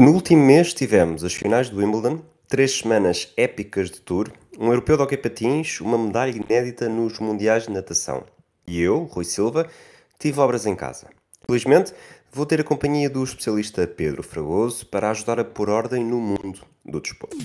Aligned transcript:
No 0.00 0.12
último 0.12 0.44
mês 0.46 0.72
tivemos 0.72 1.24
as 1.24 1.34
finais 1.34 1.68
do 1.68 1.78
Wimbledon, 1.78 2.22
três 2.46 2.78
semanas 2.78 3.32
épicas 3.36 3.90
de 3.90 4.00
tour, 4.00 4.30
um 4.56 4.68
europeu 4.68 4.96
de 4.96 5.02
hockey 5.02 5.16
patins, 5.16 5.80
uma 5.80 5.98
medalha 5.98 6.30
inédita 6.30 6.88
nos 6.88 7.18
mundiais 7.18 7.64
de 7.64 7.72
natação. 7.72 8.24
E 8.64 8.80
eu, 8.80 9.02
Rui 9.02 9.24
Silva, 9.24 9.68
tive 10.16 10.38
obras 10.38 10.66
em 10.66 10.76
casa. 10.76 11.10
Felizmente, 11.44 11.92
vou 12.30 12.46
ter 12.46 12.60
a 12.60 12.64
companhia 12.64 13.10
do 13.10 13.24
especialista 13.24 13.88
Pedro 13.88 14.22
Fragoso 14.22 14.86
para 14.86 15.10
ajudar 15.10 15.40
a 15.40 15.44
pôr 15.44 15.68
ordem 15.68 16.04
no 16.04 16.20
mundo 16.20 16.60
do 16.84 17.00
desporto. 17.00 17.36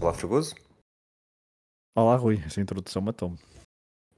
Olá, 0.00 0.14
Fragoso. 0.14 0.54
Olá, 1.94 2.16
Rui. 2.16 2.40
Essa 2.46 2.58
introdução 2.58 3.02
matou-me. 3.02 3.36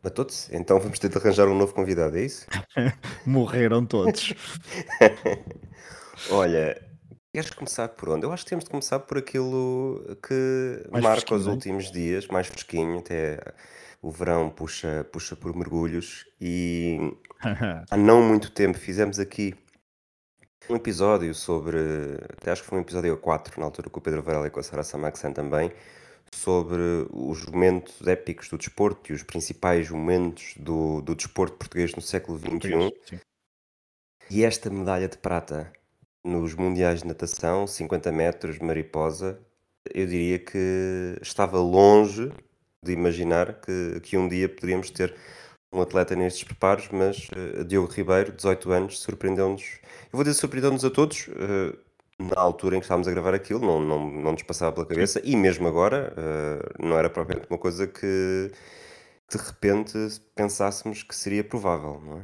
Matou-te? 0.02 0.48
Então 0.50 0.80
vamos 0.80 0.98
ter 0.98 1.08
de 1.08 1.18
arranjar 1.18 1.46
um 1.48 1.54
novo 1.54 1.74
convidado, 1.74 2.16
é 2.16 2.22
isso? 2.22 2.46
Morreram 3.27 3.84
todos. 3.84 4.32
Olha, 6.30 6.80
queres 7.32 7.50
começar 7.50 7.88
por 7.88 8.08
onde? 8.08 8.24
Eu 8.24 8.32
acho 8.32 8.44
que 8.44 8.50
temos 8.50 8.64
de 8.64 8.70
começar 8.70 9.00
por 9.00 9.18
aquilo 9.18 10.16
que 10.27 10.88
Mais 10.91 11.05
marca 11.05 11.34
os 11.34 11.46
é? 11.46 11.50
últimos 11.50 11.91
dias, 11.91 12.27
mais 12.28 12.46
fresquinho, 12.46 12.98
até 12.98 13.38
o 14.02 14.10
verão 14.10 14.48
puxa, 14.48 15.06
puxa 15.12 15.36
por 15.36 15.55
mergulhos 15.55 16.27
e 16.41 16.98
há 17.91 17.96
não 17.96 18.22
muito 18.22 18.50
tempo 18.50 18.78
fizemos 18.78 19.19
aqui 19.19 19.55
um 20.69 20.77
episódio 20.77 21.34
sobre, 21.34 21.78
até 22.38 22.52
acho 22.52 22.62
que 22.62 22.69
foi 22.69 22.78
um 22.78 22.82
episódio 22.82 23.16
4, 23.16 23.58
na 23.58 23.66
altura 23.66 23.91
com 23.91 23.98
o 23.98 24.02
Pedro 24.02 24.22
Varela 24.22 24.46
e 24.46 24.50
com 24.50 24.60
a 24.60 24.62
Sara 24.62 24.82
Samaxan 24.82 25.32
também, 25.32 25.72
sobre 26.34 27.07
os 27.11 27.45
momentos 27.47 28.07
épicos 28.07 28.48
do 28.48 28.59
desporto 28.59 29.11
e 29.11 29.15
os 29.15 29.23
principais 29.23 29.91
momentos 29.91 30.55
do, 30.56 31.01
do 31.03 31.15
desporto 31.15 31.56
português 31.56 31.95
no 31.95 32.03
século 32.03 32.39
XXI. 32.39 32.93
Sim. 33.06 33.20
E 34.31 34.45
esta 34.45 34.70
medalha 34.70 35.09
de 35.09 35.19
prata 35.19 35.72
nos 36.25 36.55
Mundiais 36.55 37.00
de 37.00 37.09
Natação, 37.09 37.67
50 37.67 38.12
metros, 38.12 38.59
mariposa, 38.59 39.41
eu 39.92 40.06
diria 40.06 40.39
que 40.39 41.19
estava 41.20 41.59
longe 41.59 42.31
de 42.83 42.92
imaginar 42.92 43.61
que, 43.61 44.00
que 44.00 44.17
um 44.17 44.28
dia 44.28 44.48
poderíamos 44.48 44.91
ter 44.91 45.15
um 45.72 45.81
atleta 45.81 46.17
nestes 46.17 46.44
preparos, 46.44 46.89
mas 46.91 47.28
eh, 47.34 47.65
Diogo 47.65 47.92
Ribeiro, 47.92 48.33
18 48.33 48.72
anos, 48.72 48.98
surpreendeu-nos. 49.00 49.78
Eu 50.12 50.12
vou 50.12 50.25
dizer 50.25 50.34
surpreendeu-nos 50.39 50.84
a 50.84 50.91
todos. 50.91 51.28
eh, 51.28 51.89
na 52.20 52.40
altura 52.40 52.76
em 52.76 52.80
que 52.80 52.84
estávamos 52.84 53.08
a 53.08 53.10
gravar 53.10 53.34
aquilo, 53.34 53.60
não, 53.60 53.80
não, 53.80 54.10
não 54.10 54.32
nos 54.32 54.42
passava 54.42 54.72
pela 54.72 54.86
cabeça, 54.86 55.20
e 55.24 55.34
mesmo 55.34 55.66
agora, 55.66 56.12
eh, 56.16 56.72
não 56.78 56.98
era 56.98 57.08
propriamente 57.08 57.48
uma 57.50 57.58
coisa 57.58 57.86
que 57.86 58.50
de 59.30 59.38
repente 59.38 59.92
pensássemos 60.34 61.02
que 61.02 61.14
seria 61.14 61.42
provável, 61.42 62.00
não 62.00 62.18
é? 62.18 62.22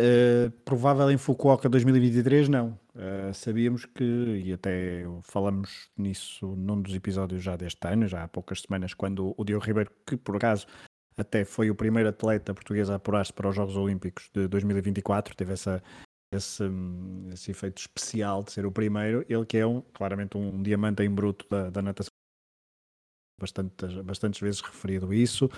Eh, 0.00 0.52
provável 0.64 1.10
em 1.10 1.18
Fukuoka 1.18 1.68
2023, 1.68 2.48
não. 2.48 2.78
Eh, 2.94 3.32
sabíamos 3.32 3.84
que, 3.84 4.04
e 4.04 4.52
até 4.52 5.02
falamos 5.24 5.90
nisso 5.96 6.54
num 6.54 6.80
dos 6.80 6.94
episódios 6.94 7.42
já 7.42 7.56
deste 7.56 7.84
ano, 7.88 8.06
já 8.06 8.22
há 8.22 8.28
poucas 8.28 8.60
semanas, 8.60 8.94
quando 8.94 9.34
o 9.36 9.44
Diogo 9.44 9.64
Ribeiro, 9.64 9.90
que 10.06 10.16
por 10.16 10.36
acaso 10.36 10.68
até 11.16 11.44
foi 11.44 11.68
o 11.68 11.74
primeiro 11.74 12.08
atleta 12.08 12.54
português 12.54 12.88
a 12.88 12.94
apurar-se 12.94 13.32
para 13.32 13.48
os 13.48 13.56
Jogos 13.56 13.76
Olímpicos 13.76 14.30
de 14.32 14.46
2024, 14.46 15.34
teve 15.34 15.52
essa, 15.54 15.82
esse, 16.32 16.62
hum, 16.62 17.30
esse 17.32 17.50
efeito 17.50 17.78
especial 17.78 18.42
de 18.42 18.52
ser 18.52 18.66
o 18.66 18.72
primeiro, 18.72 19.24
ele 19.28 19.46
que 19.46 19.56
é 19.56 19.66
um, 19.66 19.80
claramente 19.80 20.36
um, 20.36 20.62
diamante 20.62 21.02
em 21.02 21.10
bruto 21.10 21.46
da, 21.48 21.70
da 21.70 21.82
natação, 21.82 22.10
bastantes, 23.40 23.94
bastantes 24.02 24.40
vezes 24.40 24.60
referido 24.60 25.12
isso, 25.12 25.48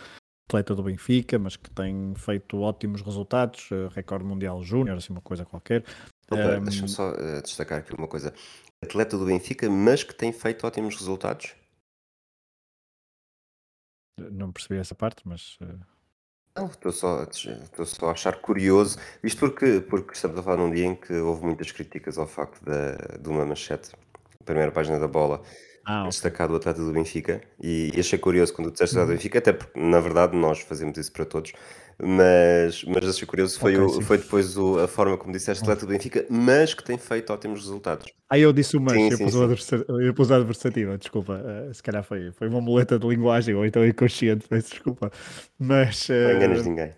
atleta 0.48 0.74
do 0.74 0.82
Benfica, 0.82 1.38
mas 1.38 1.56
que 1.56 1.70
tem 1.70 2.14
feito 2.14 2.60
ótimos 2.60 3.02
resultados, 3.02 3.68
eh, 3.70 3.88
recorde 3.94 4.24
mundial 4.24 4.62
júnior, 4.62 4.98
assim 4.98 5.12
uma 5.12 5.20
coisa 5.20 5.44
qualquer. 5.44 5.84
Ahm, 6.30 6.64
Deixa-me 6.64 6.88
só 6.88 7.12
eh, 7.12 7.41
destacar 7.41 7.78
aqui 7.78 7.94
uma 7.94 8.08
coisa. 8.08 8.34
Atleta 8.82 9.16
do 9.16 9.26
Benfica, 9.26 9.70
mas 9.70 10.02
que 10.02 10.14
tem 10.14 10.32
feito 10.32 10.66
ótimos 10.66 10.97
resultados. 10.97 11.54
não 14.32 14.52
percebi 14.52 14.78
essa 14.78 14.94
parte, 14.94 15.26
mas 15.26 15.56
eh, 15.62 15.78
Estou 16.69 16.93
só, 16.93 17.22
estou 17.22 17.87
só 17.87 18.09
a 18.09 18.12
achar 18.12 18.41
curioso, 18.41 18.98
isto 19.22 19.38
porque, 19.41 19.81
porque 19.81 20.12
estamos 20.15 20.38
a 20.38 20.43
falar 20.43 20.56
num 20.59 20.71
dia 20.71 20.87
em 20.87 20.94
que 20.94 21.15
houve 21.15 21.44
muitas 21.44 21.71
críticas 21.72 22.19
ao 22.19 22.26
facto 22.26 22.62
da, 22.65 23.16
de 23.19 23.28
uma 23.28 23.44
manchete, 23.44 23.91
primeira 24.44 24.72
página 24.72 24.99
da 24.99 25.09
bola, 25.09 25.43
ah, 25.84 26.08
ok. 26.08 26.14
destacar 26.14 26.50
o 26.50 26.56
atleta 26.56 26.82
do 26.82 26.92
Benfica, 26.92 27.41
e, 27.62 27.91
e 27.94 28.00
achei 28.00 28.18
curioso 28.18 28.52
quando 28.54 28.68
tu 28.70 28.72
disseste 28.74 28.96
o 28.96 29.00
atleta 29.00 29.12
do 29.12 29.16
Uhum. 29.16 29.16
Benfica, 29.16 29.38
até 29.38 29.52
porque 29.52 29.78
na 29.80 30.00
verdade 30.00 30.36
nós 30.36 30.60
fazemos 30.60 30.96
isso 30.98 31.12
para 31.12 31.24
todos, 31.26 31.52
mas, 31.98 32.82
mas 32.84 33.08
achei 33.08 33.26
curioso 33.26 33.58
foi, 33.58 33.76
Ok, 33.76 33.78
o, 33.78 33.88
sim. 33.88 34.00
foi 34.00 34.19
depois 34.19 34.56
o- 34.56 34.78
a 34.80 34.88
forma 34.88 35.16
como 35.19 35.32
disseste 35.32 35.62
atleta 35.62 35.86
do 35.86 35.92
Benfica, 35.92 36.26
mas 36.30 36.74
que 36.74 36.82
tem 36.84 36.98
feito 36.98 37.32
ótimos 37.32 37.60
resultados. 37.60 38.12
Aí 38.28 38.42
eu 38.42 38.52
disse 38.52 38.76
o 38.76 38.80
mas, 38.80 38.94
Sim, 38.94 39.10
eu 39.10 39.19
sim, 39.19 39.24
pus, 39.24 39.34
o 39.34 39.38
sim. 39.38 39.44
adversa- 39.44 39.84
eu 39.88 40.14
pus 40.14 40.30
a 40.30 40.36
adversativa, 40.36 40.96
desculpa, 40.96 41.42
eh, 41.69 41.72
se 41.74 41.82
calhar 41.82 42.02
foi, 42.04 42.30
foi 42.32 42.48
uma 42.48 42.60
muleta 42.60 42.98
de 42.98 43.06
linguagem 43.06 43.54
ou 43.54 43.66
então 43.66 43.84
inconsciente, 43.84 44.46
peço 44.48 44.70
desculpa, 44.70 45.10
mas 45.58 46.08
Não 46.22 46.30
enganas 46.32 46.62
eh, 46.62 46.64
ninguém. 46.64 46.94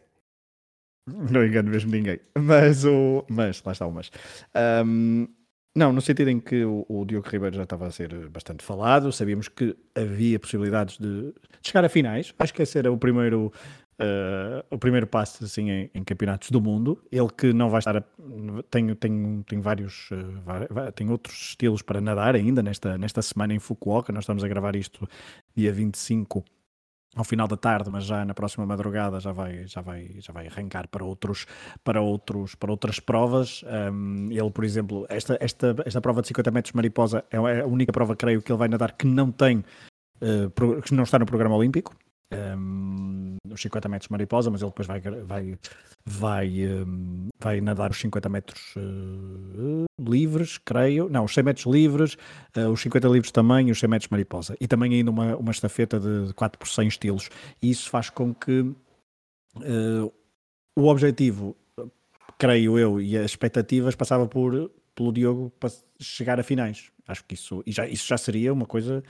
não 1.06 1.44
engano 1.44 1.70
mesmo 1.70 1.90
ninguém, 1.90 2.20
mas 2.38 2.84
o, 2.84 3.24
mas, 3.28 3.62
lá 3.64 3.72
está 3.72 3.86
o 3.86 3.92
mas. 3.92 4.10
Ahm, 4.54 5.26
não, 5.74 5.92
no 5.92 6.00
sentido 6.00 6.28
em 6.28 6.38
que 6.40 6.64
o, 6.64 6.84
o 6.88 7.04
Diogo 7.04 7.28
Ribeiro 7.28 7.56
já 7.56 7.62
estava 7.62 7.86
a 7.86 7.90
ser 7.90 8.28
bastante 8.28 8.62
falado, 8.64 9.10
sabíamos 9.12 9.48
que 9.48 9.76
havia 9.94 10.38
possibilidades 10.38 10.98
de, 10.98 11.32
chegar 11.62 11.84
a 11.84 11.88
finais, 11.88 12.34
acho 12.38 12.52
que 12.52 12.62
esse 12.62 12.78
era 12.78 12.92
o 12.92 12.98
primeiro, 12.98 13.50
eh, 13.98 14.64
o 14.70 14.76
primeiro 14.78 15.06
passo 15.06 15.44
assim, 15.44 15.70
em, 15.70 15.90
em 15.94 16.04
campeonatos 16.04 16.50
do 16.50 16.60
mundo, 16.60 17.02
ele 17.10 17.28
que 17.30 17.52
não 17.52 17.70
vai 17.70 17.78
estar, 17.78 17.96
a, 17.96 18.04
tem, 18.70 18.94
tem, 18.94 19.42
tem 19.48 19.60
vários, 19.60 20.10
va- 20.44 20.92
tem 20.92 21.08
outros 21.10 21.36
estilos 21.40 21.80
para 21.80 22.00
nadar 22.00 22.34
ainda 22.34 22.62
nesta, 22.62 22.98
nesta 22.98 23.22
semana 23.22 23.54
em 23.54 23.58
Fukuoka, 23.58 24.12
nós 24.12 24.24
estamos 24.24 24.44
a 24.44 24.48
gravar 24.48 24.76
isto 24.76 25.08
dia 25.56 25.72
25 25.72 26.44
ao 27.14 27.24
final 27.24 27.46
da 27.46 27.56
tarde, 27.56 27.90
mas 27.90 28.04
já 28.04 28.24
na 28.24 28.32
próxima 28.32 28.64
madrugada 28.64 29.20
já 29.20 29.32
vai, 29.32 29.66
já 29.66 29.80
vai, 29.80 30.08
já 30.18 30.32
vai 30.32 30.46
arrancar 30.46 30.88
para 30.88 31.04
outros, 31.04 31.46
para 31.84 32.00
outros, 32.00 32.54
para 32.54 32.70
outras 32.70 32.98
provas. 33.00 33.62
Um, 33.92 34.30
ele, 34.30 34.50
por 34.50 34.64
exemplo, 34.64 35.06
esta, 35.08 35.36
esta, 35.40 35.76
esta 35.84 36.00
prova 36.00 36.22
de 36.22 36.28
50 36.28 36.50
metros 36.50 36.72
mariposa 36.72 37.24
é 37.30 37.36
a 37.60 37.66
única 37.66 37.92
prova, 37.92 38.16
creio, 38.16 38.40
que 38.40 38.50
ele 38.50 38.58
vai 38.58 38.68
nadar 38.68 38.92
que 38.92 39.06
não 39.06 39.30
tem, 39.30 39.58
uh, 40.22 40.50
pro- 40.50 40.80
que 40.80 40.94
não 40.94 41.02
está 41.04 41.18
no 41.18 41.26
programa 41.26 41.54
olímpico. 41.54 41.94
Um, 42.32 43.36
os 43.50 43.60
50 43.60 43.88
metros 43.88 44.08
mariposa, 44.08 44.50
mas 44.50 44.62
ele 44.62 44.70
depois 44.70 44.88
vai, 44.88 45.00
vai, 45.00 45.58
vai, 46.04 46.66
um, 46.66 47.28
vai 47.38 47.60
nadar 47.60 47.90
os 47.90 47.98
50 47.98 48.28
metros 48.28 48.74
uh, 48.76 49.84
livres, 49.98 50.58
creio. 50.58 51.08
Não, 51.08 51.24
os 51.24 51.34
100 51.34 51.44
metros 51.44 51.66
livres, 51.66 52.16
uh, 52.56 52.70
os 52.70 52.80
50 52.80 53.08
livres 53.08 53.30
também 53.30 53.68
e 53.68 53.70
os 53.70 53.78
100 53.78 53.90
metros 53.90 54.08
mariposa. 54.10 54.56
E 54.60 54.66
também 54.66 54.94
ainda 54.94 55.10
uma, 55.10 55.36
uma 55.36 55.50
estafeta 55.50 56.00
de 56.00 56.32
4 56.34 56.58
por 56.58 56.68
100 56.68 56.88
estilos. 56.88 57.28
E 57.60 57.70
isso 57.70 57.90
faz 57.90 58.08
com 58.08 58.34
que 58.34 58.60
uh, 58.60 60.12
o 60.76 60.88
objetivo, 60.88 61.56
creio 62.38 62.78
eu, 62.78 63.00
e 63.00 63.16
as 63.16 63.26
expectativas 63.26 63.94
passava 63.94 64.26
por 64.26 64.70
pelo 64.94 65.12
Diogo 65.12 65.50
para 65.58 65.70
chegar 66.00 66.38
a 66.38 66.42
finais. 66.42 66.90
Acho 67.06 67.24
que 67.24 67.34
isso, 67.34 67.62
e 67.66 67.72
já, 67.72 67.86
isso 67.86 68.06
já 68.06 68.16
seria 68.16 68.52
uma 68.52 68.66
coisa 68.66 69.02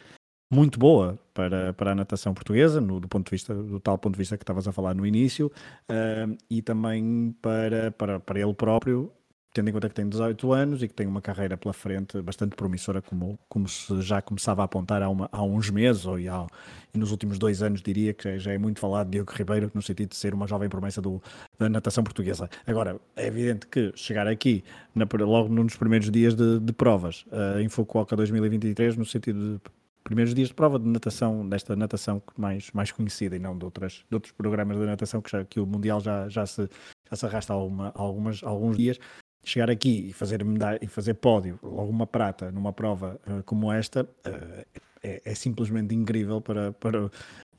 muito 0.52 0.78
boa 0.78 1.18
para, 1.32 1.72
para 1.72 1.92
a 1.92 1.94
natação 1.94 2.34
portuguesa, 2.34 2.78
no, 2.78 3.00
do 3.00 3.08
ponto 3.08 3.24
de 3.24 3.30
vista 3.30 3.54
do 3.54 3.80
tal 3.80 3.96
ponto 3.96 4.12
de 4.14 4.18
vista 4.18 4.36
que 4.36 4.42
estavas 4.42 4.68
a 4.68 4.72
falar 4.72 4.94
no 4.94 5.06
início, 5.06 5.50
uh, 5.88 6.36
e 6.50 6.60
também 6.60 7.34
para, 7.40 7.90
para, 7.90 8.20
para 8.20 8.38
ele 8.38 8.52
próprio, 8.52 9.10
tendo 9.54 9.70
em 9.70 9.72
conta 9.72 9.88
que 9.88 9.94
tem 9.94 10.06
18 10.06 10.52
anos 10.52 10.82
e 10.82 10.88
que 10.88 10.94
tem 10.94 11.06
uma 11.06 11.22
carreira 11.22 11.56
pela 11.56 11.72
frente 11.72 12.20
bastante 12.20 12.54
promissora, 12.54 13.00
como, 13.00 13.38
como 13.48 13.66
se 13.66 14.02
já 14.02 14.20
começava 14.20 14.60
a 14.60 14.66
apontar 14.66 15.02
há, 15.02 15.08
uma, 15.08 15.26
há 15.32 15.42
uns 15.42 15.70
meses, 15.70 16.04
ou 16.04 16.18
e, 16.18 16.28
há, 16.28 16.46
e 16.94 16.98
nos 16.98 17.10
últimos 17.10 17.38
dois 17.38 17.62
anos, 17.62 17.80
diria 17.80 18.12
que 18.12 18.38
já, 18.38 18.52
é 18.52 18.58
muito 18.58 18.78
falado 18.78 19.06
de 19.06 19.12
Diogo 19.12 19.32
Ribeiro, 19.32 19.70
no 19.72 19.80
sentido 19.80 20.10
de 20.10 20.16
ser 20.16 20.34
uma 20.34 20.46
jovem 20.46 20.68
promessa 20.68 21.00
do, 21.00 21.22
da 21.58 21.68
natação 21.70 22.04
portuguesa. 22.04 22.50
Agora, 22.66 23.00
é 23.16 23.26
evidente 23.26 23.66
que 23.66 23.90
chegar 23.94 24.26
aqui, 24.26 24.62
na, 24.94 25.06
logo 25.20 25.48
nos 25.48 25.76
primeiros 25.76 26.10
dias 26.10 26.34
de, 26.34 26.60
de 26.60 26.72
provas, 26.74 27.24
uh, 27.28 27.58
em 27.58 27.70
Fukuoka 27.70 28.14
2023, 28.14 28.96
no 28.96 29.06
sentido 29.06 29.54
de 29.54 29.81
primeiros 30.02 30.34
dias 30.34 30.48
de 30.48 30.54
prova 30.54 30.78
de 30.78 30.86
natação, 30.86 31.48
desta 31.48 31.76
natação 31.76 32.22
mais, 32.36 32.70
mais 32.72 32.90
conhecida 32.90 33.36
e 33.36 33.38
não 33.38 33.56
de, 33.56 33.64
outras, 33.64 34.04
de 34.08 34.14
outros 34.14 34.32
programas 34.32 34.78
de 34.78 34.84
natação 34.84 35.20
que, 35.20 35.30
já, 35.30 35.44
que 35.44 35.60
o 35.60 35.66
Mundial 35.66 36.00
já, 36.00 36.28
já, 36.28 36.46
se, 36.46 36.68
já 37.10 37.16
se 37.16 37.26
arrasta 37.26 37.52
há 37.52 37.56
alguma, 37.56 37.92
algumas, 37.94 38.42
alguns 38.42 38.76
dias, 38.76 38.98
chegar 39.44 39.70
aqui 39.70 40.08
e 40.08 40.12
fazer, 40.12 40.40
e 40.80 40.86
fazer 40.86 41.14
pódio, 41.14 41.58
alguma 41.62 42.06
prata 42.06 42.50
numa 42.50 42.72
prova 42.72 43.20
uh, 43.26 43.42
como 43.44 43.72
esta, 43.72 44.04
uh, 44.04 44.66
é, 45.02 45.22
é, 45.24 45.34
simplesmente 45.34 45.94
incrível 45.94 46.40
para... 46.40 46.72
para 46.72 47.10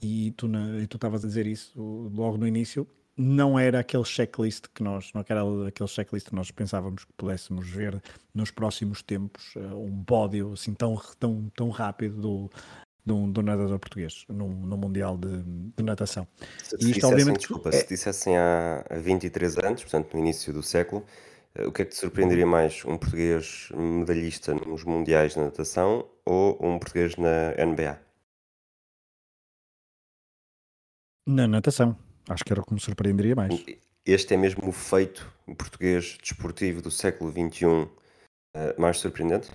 e 0.05 0.31
tu 0.31 0.47
estavas 0.95 1.23
a 1.23 1.27
dizer 1.29 1.47
isso 1.47 1.71
logo 2.13 2.37
no 2.37 2.45
início, 2.45 2.85
não 3.15 3.57
era 3.59 3.79
aquele 3.79 4.03
checklist 4.03 4.65
que 4.73 4.81
nós, 4.81 5.11
não 5.13 5.23
era 5.27 5.67
aquele 5.67 5.87
checklist 5.87 6.29
que 6.29 6.35
nós 6.35 6.49
pensávamos 6.51 7.05
que 7.05 7.13
pudéssemos 7.13 7.69
ver 7.69 8.01
nos 8.33 8.49
próximos 8.49 9.01
tempos, 9.01 9.55
uh, 9.55 9.77
um 9.77 10.03
pódio 10.03 10.53
assim 10.53 10.73
tão, 10.73 10.99
tão, 11.19 11.51
tão 11.55 11.69
rápido 11.69 12.19
do, 12.19 12.49
do, 13.05 13.31
do 13.31 13.41
nadador 13.43 13.77
português 13.77 14.25
no, 14.27 14.47
no 14.47 14.77
Mundial 14.77 15.17
de, 15.17 15.43
de 15.43 15.83
Natação. 15.83 16.27
Se, 16.63 16.75
e 16.79 16.91
isto, 16.91 17.05
obviamente, 17.05 17.39
desculpa, 17.39 17.69
é... 17.69 17.73
se 17.73 17.87
dissessem 17.87 18.35
há 18.37 18.83
23 18.91 19.57
anos, 19.59 19.83
portanto, 19.83 20.13
no 20.13 20.19
início 20.19 20.51
do 20.51 20.63
século, 20.63 21.05
eh, 21.53 21.67
o 21.67 21.71
que 21.71 21.83
é 21.83 21.85
que 21.85 21.91
te 21.91 21.97
surpreenderia 21.97 22.47
mais? 22.47 22.83
Um 22.83 22.97
português 22.97 23.69
medalhista 23.75 24.55
nos 24.55 24.83
Mundiais 24.83 25.33
de 25.33 25.39
Natação 25.39 26.07
ou 26.25 26.57
um 26.65 26.79
português 26.79 27.15
na 27.15 27.53
NBA? 27.63 27.99
Na 31.27 31.47
natação. 31.47 31.95
Acho 32.29 32.43
que 32.43 32.53
era 32.53 32.61
o 32.61 32.65
que 32.65 32.73
me 32.73 32.79
surpreenderia 32.79 33.35
mais. 33.35 33.63
Este 34.05 34.33
é 34.33 34.37
mesmo 34.37 34.67
o 34.67 34.71
feito 34.71 35.31
português 35.57 36.17
desportivo 36.21 36.81
do 36.81 36.91
século 36.91 37.31
XXI 37.31 37.65
uh, 37.65 37.89
eh, 38.53 38.75
mais 38.77 38.97
surpreendente? 38.97 39.49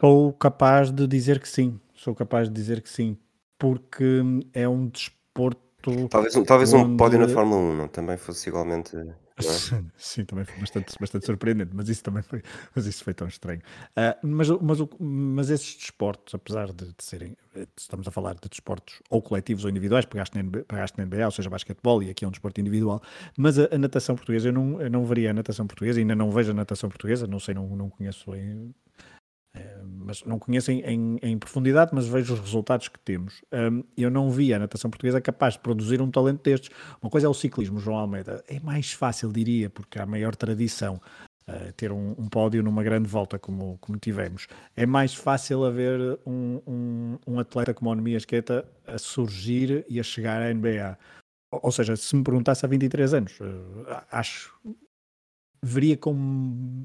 Sou 0.00 0.32
capaz 0.32 0.90
de 0.90 1.06
dizer 1.06 1.40
que 1.40 1.48
sim. 1.48 1.80
Sou 1.94 2.14
capaz 2.14 2.48
de 2.48 2.54
dizer 2.54 2.82
que 2.82 2.88
sim. 2.88 3.16
Porque 3.58 4.20
é 4.52 4.68
um 4.68 4.88
desporto 4.88 5.62
Talvez, 6.08 6.36
um, 6.36 6.44
talvez 6.44 6.72
onde... 6.72 6.92
um 6.92 6.96
pódio 6.96 7.18
na 7.18 7.28
Fórmula 7.28 7.60
1 7.60 7.76
não? 7.76 7.88
também 7.88 8.16
fosse 8.16 8.48
igualmente. 8.48 8.96
É? 9.38 9.82
Sim, 9.96 10.24
também 10.24 10.44
foi 10.44 10.58
bastante, 10.60 10.94
bastante 11.00 11.26
surpreendente, 11.26 11.70
mas 11.74 11.88
isso 11.88 12.02
também 12.02 12.22
foi, 12.22 12.42
mas 12.74 12.86
isso 12.86 13.02
foi 13.02 13.14
tão 13.14 13.26
estranho. 13.26 13.60
Uh, 13.90 14.26
mas, 14.26 14.48
mas, 14.50 14.78
mas 14.98 15.50
esses 15.50 15.74
desportos, 15.74 16.34
apesar 16.34 16.72
de, 16.72 16.86
de, 16.86 16.94
serem, 17.04 17.36
estamos 17.76 18.06
a 18.06 18.10
falar 18.10 18.34
de 18.34 18.48
desportos 18.48 19.00
ou 19.08 19.22
coletivos 19.22 19.64
ou 19.64 19.70
individuais, 19.70 20.04
pegaste 20.04 20.36
na, 20.36 20.42
NBA, 20.42 20.64
pegaste 20.64 20.98
na 20.98 21.06
NBA, 21.06 21.24
ou 21.24 21.30
seja, 21.30 21.48
basquetebol, 21.48 22.02
e 22.02 22.10
aqui 22.10 22.24
é 22.24 22.28
um 22.28 22.30
desporto 22.30 22.60
individual, 22.60 23.02
mas 23.36 23.58
a, 23.58 23.68
a, 23.72 23.78
natação 23.78 24.14
portuguesa, 24.16 24.48
eu 24.48 24.52
não, 24.52 24.80
eu 24.80 24.90
não 24.90 25.04
veria 25.04 25.30
a 25.30 25.34
natação 25.34 25.66
portuguesa, 25.66 25.98
ainda 25.98 26.14
não 26.14 26.30
vejo 26.30 26.50
a 26.50 26.54
natação 26.54 26.88
portuguesa, 26.88 27.26
não 27.26 27.40
sei, 27.40 27.54
não, 27.54 27.68
não 27.76 27.88
conheço 27.88 28.34
em, 28.34 28.74
mas 30.04 30.24
não 30.24 30.38
conheço 30.38 30.70
em, 30.70 31.18
em, 31.22 31.38
profundidade, 31.38 31.92
mas 31.94 32.06
vejo 32.06 32.34
os 32.34 32.40
resultados 32.40 32.88
que 32.88 32.98
temos. 32.98 33.42
Eu 33.96 34.10
não 34.10 34.30
vi 34.30 34.52
a 34.52 34.58
natação 34.58 34.90
portuguesa 34.90 35.20
capaz 35.20 35.54
de 35.54 35.60
produzir 35.60 36.00
um 36.02 36.10
talento 36.10 36.42
destes. 36.42 36.70
Uma 37.00 37.10
coisa 37.10 37.26
é 37.26 37.30
o 37.30 37.34
ciclismo, 37.34 37.78
João 37.78 37.98
Almeida. 37.98 38.42
É 38.48 38.58
mais 38.60 38.92
fácil, 38.92 39.32
diria, 39.32 39.70
porque 39.70 39.98
há 39.98 40.06
maior 40.06 40.34
tradição. 40.34 41.00
Uh, 41.48 41.72
ter 41.72 41.90
um, 41.90 42.14
um, 42.16 42.28
pódio 42.28 42.62
numa 42.62 42.84
grande 42.84 43.08
volta 43.08 43.36
como, 43.36 43.76
como 43.80 43.98
tivemos. 43.98 44.46
É 44.76 44.86
mais 44.86 45.12
fácil 45.12 45.64
haver 45.64 45.98
um, 46.24 46.62
um, 46.64 47.18
um 47.26 47.40
atleta 47.40 47.74
como 47.74 47.90
o 47.90 47.94
Nemias 47.96 48.24
Queta 48.24 48.64
a 48.86 48.96
surgir 48.96 49.84
e 49.88 49.98
a 49.98 50.04
chegar 50.04 50.40
à 50.40 50.54
NBA. 50.54 50.96
Ou, 51.50 51.72
seja, 51.72 51.96
se 51.96 52.14
me 52.14 52.22
perguntasse 52.22 52.64
há 52.64 52.68
23 52.68 53.14
anos, 53.14 53.40
uh, 53.40 54.04
acho 54.12 54.54
veria 55.64 55.96
como 55.96 56.84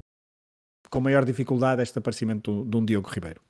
com 0.90 1.00
maior 1.00 1.24
dificuldade 1.24 1.82
este 1.82 1.98
aparecimento 1.98 2.64
de 2.64 2.76
um 2.76 2.84
Diogo 2.84 3.08
Ribeiro. 3.08 3.40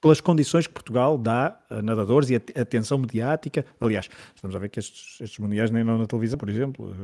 Pelas 0.00 0.20
condições 0.20 0.66
que 0.66 0.72
Portugal 0.72 1.16
dá 1.16 1.58
a 1.70 1.80
nadadores 1.80 2.28
e 2.30 2.36
a 2.36 2.60
atenção 2.60 2.98
mediática. 2.98 3.64
Aliás, 3.80 4.08
estamos 4.34 4.54
a 4.54 4.58
ver 4.58 4.68
que 4.68 4.78
estes, 4.78 5.20
estes 5.20 5.38
mundiais 5.38 5.70
nem 5.70 5.84
não 5.84 5.96
na 5.96 6.06
televisão, 6.06 6.38
por 6.38 6.48
exemplo. 6.48 6.94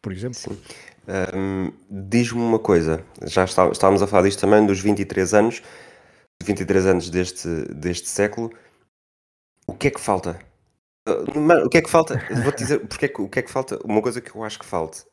Por 0.00 0.12
exemplo. 0.12 0.56
Um, 1.34 1.72
Diz-me 1.90 2.40
uma 2.40 2.58
coisa, 2.58 3.04
já 3.26 3.44
está, 3.44 3.68
estávamos 3.68 4.02
a 4.02 4.06
falar 4.06 4.22
disto 4.22 4.40
também 4.40 4.64
dos 4.64 4.80
23 4.80 5.34
anos, 5.34 5.62
23 6.42 6.86
anos 6.86 7.10
deste, 7.10 7.48
deste 7.74 8.08
século. 8.08 8.50
O 9.66 9.74
que 9.74 9.88
é 9.88 9.90
que 9.90 10.00
falta? 10.00 10.38
Uh, 11.08 11.66
o 11.66 11.68
que 11.68 11.78
é 11.78 11.82
que 11.82 11.90
falta? 11.90 12.20
Vou-te 12.42 12.58
dizer 12.58 12.86
porque 12.86 13.06
é 13.06 13.08
que, 13.08 13.20
o 13.20 13.28
que 13.28 13.38
é 13.40 13.42
que 13.42 13.50
falta. 13.50 13.78
Uma 13.84 14.00
coisa 14.00 14.20
que 14.20 14.34
eu 14.34 14.42
acho 14.42 14.58
que 14.58 14.64
falta 14.64 15.11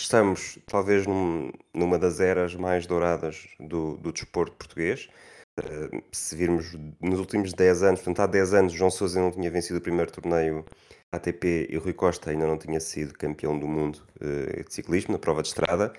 Estamos, 0.00 0.58
talvez, 0.66 1.06
num, 1.06 1.52
numa 1.74 1.98
das 1.98 2.20
eras 2.20 2.54
mais 2.54 2.86
douradas 2.86 3.46
do, 3.60 3.98
do 3.98 4.10
desporto 4.10 4.56
português. 4.56 5.10
Uh, 5.58 6.02
se 6.10 6.34
virmos 6.34 6.72
nos 6.98 7.18
últimos 7.18 7.52
10 7.52 7.82
anos, 7.82 8.00
portanto, 8.00 8.20
há 8.20 8.26
10 8.26 8.54
anos, 8.54 8.72
João 8.72 8.90
Sousa 8.90 9.20
não 9.20 9.30
tinha 9.30 9.50
vencido 9.50 9.78
o 9.78 9.82
primeiro 9.82 10.10
torneio 10.10 10.64
ATP 11.12 11.68
e 11.68 11.76
Rui 11.76 11.92
Costa 11.92 12.30
ainda 12.30 12.46
não 12.46 12.56
tinha 12.56 12.80
sido 12.80 13.12
campeão 13.12 13.58
do 13.58 13.68
mundo 13.68 14.02
uh, 14.22 14.64
de 14.64 14.72
ciclismo 14.72 15.12
na 15.12 15.18
prova 15.18 15.42
de 15.42 15.48
estrada. 15.48 15.92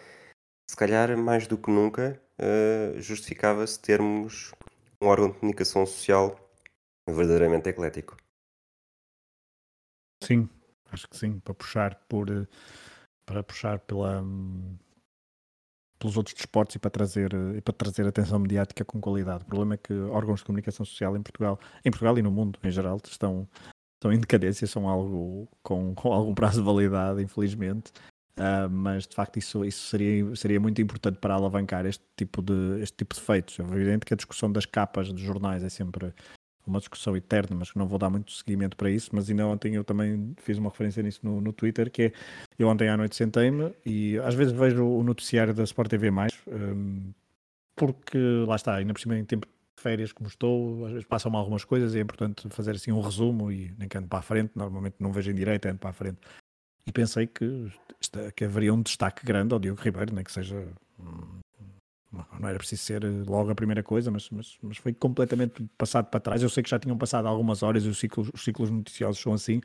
Se 0.68 0.75
calhar, 0.75 1.15
mais 1.15 1.45
do 1.45 1.56
que 1.56 1.69
nunca, 1.69 2.19
uh, 2.39 3.00
justificava-se 3.00 3.80
termos 3.80 4.51
um 5.00 5.06
órgão 5.06 5.30
de 5.30 5.38
comunicação 5.38 5.86
social 5.86 6.39
verdadeiramente 7.07 7.69
eclético. 7.69 8.18
Sim, 10.24 10.50
acho 10.92 11.07
que 11.07 11.15
sim, 11.15 11.39
para 11.39 11.53
puxar 11.53 11.95
por 12.09 12.48
para 13.31 13.42
puxar 13.42 13.80
pela, 13.80 14.22
pelos 15.98 16.18
outros 16.18 16.36
desportos 16.36 16.75
e 16.75 16.80
para 16.80 16.92
trazer 16.92 17.31
e 17.56 17.62
para 17.62 17.74
trazer 17.74 18.06
atenção 18.06 18.38
mediática 18.39 18.83
com 18.83 19.00
qualidade. 19.00 19.44
O 19.44 19.48
problema 19.48 19.75
é 19.75 19.78
que 19.78 19.94
órgãos 19.94 20.42
de 20.42 20.45
comunicação 20.45 20.86
social 20.86 21.16
em 21.16 21.22
Portugal, 21.22 21.57
em 21.86 21.89
Portugal 21.89 22.18
e 22.18 22.22
no 22.22 22.30
mundo 22.30 22.60
em 22.62 22.69
geral, 22.69 23.00
estão, 23.06 23.48
estão 23.95 24.12
em 24.12 24.19
decadência, 24.19 24.68
são 24.68 24.89
algo 24.89 25.48
com, 25.63 25.95
com 25.95 26.12
algum 26.12 26.36
prazo 26.36 26.60
de 26.60 26.66
validade, 26.66 27.24
infelizmente. 27.24 27.92
Uh, 28.38 28.69
mas 28.69 29.06
de 29.06 29.16
facto 29.16 29.38
isso, 29.38 29.63
isso 29.63 29.88
seria, 29.88 30.36
seria 30.36 30.60
muito 30.60 30.81
importante 30.81 31.19
para 31.19 31.36
alavancar 31.36 31.86
este 31.86 32.04
tipo 32.18 32.42
de, 32.42 32.81
este 32.81 32.98
tipo 32.98 33.16
de 33.16 33.22
feitos. 33.22 33.60
É 33.60 33.63
evidente 33.63 34.06
que 34.06 34.13
a 34.13 34.18
discussão 34.18 34.51
das 34.51 34.66
capas 34.66 35.13
de 35.13 35.24
jornais 35.24 35.63
é 35.63 35.69
sempre 35.69 36.13
uma 36.72 36.80
discussão 36.80 37.16
eterna, 37.16 37.56
mas 37.58 37.72
que 37.72 37.78
não 37.78 37.88
vou 37.88 38.00
dar 38.00 38.10
muito 38.10 38.32
seguimento 38.32 38.76
para 38.76 38.90
isso. 38.90 39.10
Mas 39.14 39.30
ainda 39.30 39.46
ontem 39.46 39.76
eu 39.76 39.84
também 39.84 40.34
fiz 40.38 40.58
uma 40.58 40.70
referência 40.70 41.04
nisso 41.04 41.20
no, 41.24 41.40
no 41.40 41.54
Twitter, 41.54 41.92
que 41.92 42.04
é 42.04 42.12
eu 42.58 42.68
ontem 42.68 42.90
à 42.90 42.98
noite 42.98 43.16
sentei-me 43.16 43.74
e 43.86 44.18
às 44.20 44.34
vezes 44.34 44.54
vejo 44.54 44.86
o 44.86 45.04
noticiário 45.04 45.54
da 45.54 45.64
Sport 45.64 45.90
TV, 45.90 46.10
um, 46.48 47.12
porque 47.76 48.18
lá 48.48 48.56
está, 48.56 48.76
ainda 48.76 48.94
por 48.94 49.00
cima 49.00 49.18
em 49.18 49.26
tempo 49.26 49.48
de 49.48 49.82
férias 49.82 50.12
como 50.12 50.28
estou, 50.28 50.86
às 50.86 50.92
vezes 50.92 51.08
passam-me 51.08 51.38
algumas 51.38 51.64
coisas 51.64 51.94
e 51.96 52.00
é 52.00 52.02
importante 52.02 52.48
fazer 52.50 52.72
assim 52.72 52.92
um 52.92 53.02
resumo 53.02 53.52
e 53.52 53.74
nem 53.78 53.88
que 53.88 53.98
ando 53.98 54.08
para 54.08 54.20
a 54.20 54.22
frente, 54.24 54.52
normalmente 54.56 54.96
não 55.00 55.12
vejo 55.12 55.32
em 55.32 55.36
direito, 55.36 55.68
ando 55.68 55.80
para 55.80 55.90
a 55.90 55.94
frente. 55.94 56.20
E 56.86 56.92
pensei 56.92 57.28
que, 57.28 57.72
que 58.36 58.46
haveria 58.46 58.74
um 58.74 58.82
destaque 58.82 59.26
grande 59.26 59.54
ao 59.54 59.60
Diogo 59.60 59.82
Ribeiro, 59.82 60.14
nem 60.14 60.24
que 60.24 60.32
seja 60.32 60.68
não 62.12 62.50
era 62.50 62.58
preciso 62.58 62.84
ser 62.84 63.04
eh, 63.04 63.24
logo 63.28 63.50
a 63.50 63.56
primeira 63.56 63.81
coisa, 63.81 64.12
mas, 64.12 64.30
mas, 64.30 64.58
mas 64.62 64.78
foi 64.78 64.94
completamente 64.94 65.63
passado 65.78 66.08
para 66.08 66.19
trás. 66.19 66.44
Eu 66.44 66.50
sei 66.50 66.62
que 66.62 66.69
já 66.69 66.80
tinham 66.80 66.98
passado 66.98 67.28
algumas 67.28 67.63
horas 67.63 67.86
e 67.86 67.88
os 67.88 68.00
ciclos, 68.00 68.30
os 68.34 68.44
ciclos 68.44 68.69
noticiosos 68.69 69.22
são 69.22 69.34
assim, 69.34 69.62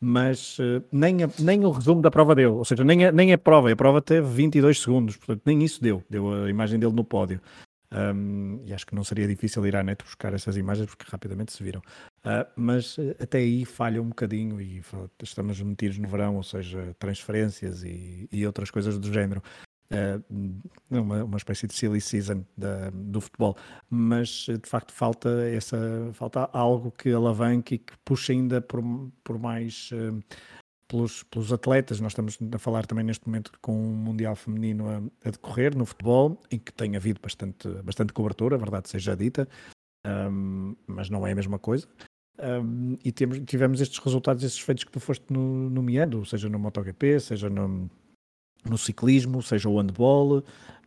mas 0.00 0.58
uh, 0.58 0.84
nem, 0.90 1.24
a, 1.24 1.30
nem 1.38 1.64
o 1.64 1.70
resumo 1.70 2.02
da 2.02 2.10
prova 2.10 2.34
deu, 2.34 2.56
ou 2.56 2.64
seja, 2.64 2.84
nem 2.84 3.06
a, 3.06 3.12
nem 3.12 3.32
a 3.32 3.38
prova, 3.38 3.70
a 3.70 3.76
prova 3.76 4.02
teve 4.02 4.26
22 4.26 4.80
segundos, 4.80 5.16
portanto, 5.16 5.42
nem 5.46 5.62
isso 5.62 5.82
deu, 5.82 6.02
deu 6.08 6.44
a 6.44 6.50
imagem 6.50 6.78
dele 6.78 6.92
no 6.92 7.04
pódio. 7.04 7.40
Um, 7.92 8.60
e 8.66 8.74
acho 8.74 8.84
que 8.84 8.94
não 8.94 9.04
seria 9.04 9.28
difícil 9.28 9.64
ir 9.66 9.76
à 9.76 9.82
net 9.82 10.02
buscar 10.02 10.34
essas 10.34 10.56
imagens 10.56 10.86
porque 10.86 11.04
rapidamente 11.08 11.52
se 11.52 11.62
viram. 11.62 11.80
Uh, 12.24 12.44
mas 12.56 12.98
uh, 12.98 13.14
até 13.20 13.38
aí 13.38 13.64
falha 13.64 14.02
um 14.02 14.08
bocadinho 14.08 14.60
e 14.60 14.82
estamos 15.22 15.60
metidos 15.60 15.98
no 15.98 16.08
verão, 16.08 16.36
ou 16.36 16.42
seja, 16.42 16.94
transferências 16.98 17.84
e, 17.84 18.28
e 18.32 18.44
outras 18.44 18.70
coisas 18.70 18.98
do 18.98 19.12
género. 19.12 19.40
Eh, 19.90 20.18
uma, 20.90 21.24
uma 21.24 21.36
espécie 21.36 21.66
de 21.66 21.74
silly 21.74 22.00
season 22.00 22.44
da, 22.56 22.90
do 22.90 23.20
futebol, 23.20 23.56
mas 23.90 24.46
de 24.46 24.68
facto 24.68 24.92
falta 24.92 25.28
essa 25.48 25.76
falta 26.14 26.48
algo 26.52 26.90
que 26.90 27.12
alavanque 27.12 27.74
e 27.74 27.78
que 27.78 27.92
puxe 28.04 28.32
ainda 28.32 28.60
por, 28.62 28.82
por 29.22 29.38
mais 29.38 29.90
uh, 29.92 30.20
pelos, 30.88 31.22
pelos 31.24 31.52
atletas. 31.52 32.00
Nós 32.00 32.12
estamos 32.12 32.38
a 32.52 32.58
falar 32.58 32.86
também 32.86 33.04
neste 33.04 33.26
momento 33.26 33.52
com 33.60 33.76
um 33.76 33.94
Mundial 33.94 34.34
Feminino 34.34 34.88
a, 34.88 35.28
a 35.28 35.30
decorrer 35.30 35.76
no 35.76 35.84
futebol, 35.84 36.40
em 36.50 36.58
que 36.58 36.72
tem 36.72 36.96
havido 36.96 37.20
bastante, 37.20 37.68
bastante 37.82 38.12
cobertura, 38.12 38.56
a 38.56 38.58
verdade 38.58 38.88
seja 38.88 39.14
dita, 39.14 39.46
um, 40.06 40.74
mas 40.86 41.10
não 41.10 41.26
é 41.26 41.32
a 41.32 41.34
mesma 41.34 41.58
coisa. 41.58 41.86
Um, 42.38 42.96
e 43.04 43.12
temos, 43.12 43.38
tivemos 43.46 43.80
estes 43.80 43.98
resultados, 43.98 44.42
estes 44.42 44.60
feitos 44.60 44.84
que 44.84 44.90
tu 44.90 44.98
foste 44.98 45.24
no, 45.30 45.70
nomeando, 45.70 46.24
seja 46.24 46.48
no 46.48 46.58
MotoGP, 46.58 47.20
seja 47.20 47.48
no, 47.48 47.88
no 48.68 48.78
ciclismo, 48.78 49.42
seja 49.42 49.68
o 49.68 49.78
handball, 49.78 50.42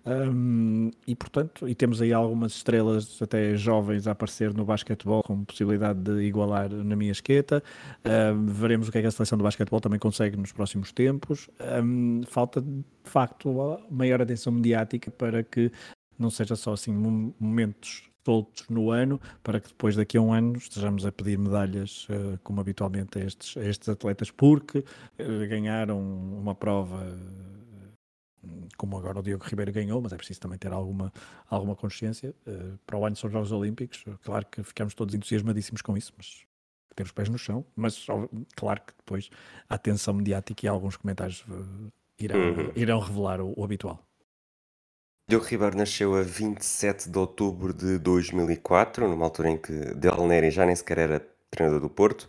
um, 0.08 0.90
e 1.06 1.14
portanto, 1.14 1.68
e 1.68 1.76
temos 1.76 2.02
aí 2.02 2.14
algumas 2.14 2.54
estrelas 2.54 3.22
até 3.22 3.56
jovens 3.58 4.08
a 4.08 4.12
aparecer 4.12 4.54
no 4.54 4.64
basquetebol 4.64 5.22
com 5.22 5.44
possibilidade 5.44 6.00
de 6.00 6.22
igualar 6.24 6.70
na 6.70 6.96
minha 6.96 7.12
esqueta. 7.12 7.62
Um, 8.06 8.46
veremos 8.46 8.88
o 8.88 8.92
que 8.92 9.00
é 9.00 9.02
que 9.02 9.08
a 9.08 9.12
seleção 9.12 9.38
do 9.38 9.44
basquetebol 9.44 9.82
também 9.82 10.00
consegue 10.00 10.38
nos 10.38 10.54
próximos 10.54 10.94
tempos. 10.94 11.50
Um, 11.84 12.22
falta 12.26 12.62
de 12.62 12.84
facto 13.04 13.54
maior 13.92 14.22
atenção 14.22 14.54
mediática 14.54 15.12
para 15.12 15.44
que 15.44 15.70
não 16.18 16.30
seja 16.30 16.56
só 16.56 16.72
assim 16.72 16.94
momentos 16.94 18.04
soltos 18.26 18.66
no 18.70 18.92
ano, 18.92 19.20
para 19.44 19.60
que 19.60 19.68
depois 19.68 19.96
daqui 19.96 20.18
a 20.18 20.22
um 20.22 20.34
ano 20.34 20.58
estejamos 20.58 21.06
a 21.06 21.12
pedir 21.12 21.38
medalhas, 21.38 22.08
uh, 22.10 22.40
como 22.44 22.62
habitualmente 22.62 23.20
a 23.20 23.24
estes, 23.24 23.58
a 23.58 23.66
estes 23.66 23.90
atletas, 23.90 24.32
porque 24.32 24.80
uh, 24.80 25.48
ganharam 25.50 26.00
uma 26.00 26.56
prova 26.56 27.06
como 28.78 28.98
agora 28.98 29.20
o 29.20 29.24
Diogo 29.24 29.46
Ribeiro 29.46 29.72
ganhou, 29.72 30.02
mas 30.02 30.14
é 30.14 30.18
preciso 30.18 30.40
também 30.40 30.58
ter 30.58 30.72
alguma, 30.72 31.12
alguma 31.50 31.76
consciência. 31.76 32.34
Uh, 32.46 32.78
para 32.86 32.98
o 32.98 33.06
ano 33.06 33.16
são 33.16 33.30
Jogos 33.30 33.52
Olímpicos, 33.52 34.04
claro 34.24 34.46
que 34.46 34.64
ficamos 34.64 34.94
todos 34.94 35.14
entusiasmadíssimos 35.16 35.82
com 35.82 35.98
isso, 35.98 36.14
mas 36.18 36.48
ter 36.98 37.04
os 37.04 37.12
pés 37.12 37.30
no 37.30 37.38
chão. 37.38 37.64
Mas 37.76 38.06
claro 38.56 38.82
que 38.82 38.94
depois 38.98 39.30
a 39.70 39.76
atenção 39.76 40.14
mediática 40.14 40.66
e 40.66 40.70
alguns 40.70 40.98
comentários 40.98 41.46
uh, 41.48 41.92
irão, 42.20 42.40
uhum. 42.40 42.72
irão 42.76 43.00
revelar 43.00 43.40
o, 43.40 43.54
o, 43.56 43.64
habitual. 43.64 44.04
Diogo 45.30 45.46
Ribeiro 45.46 45.78
nasceu 45.78 46.16
a 46.16 46.22
27 46.22 47.10
de 47.10 47.18
outubro 47.18 47.74
de 47.74 47.98
2004, 48.00 49.08
numa 49.08 49.26
altura 49.26 49.50
em 49.50 49.58
que 49.58 49.74
Del 49.94 50.26
Neri 50.26 50.50
já 50.50 50.66
nem 50.66 50.76
sequer 50.76 50.98
era 50.98 51.28
treinador 51.52 51.82
do 51.82 51.90
Porto, 51.90 52.28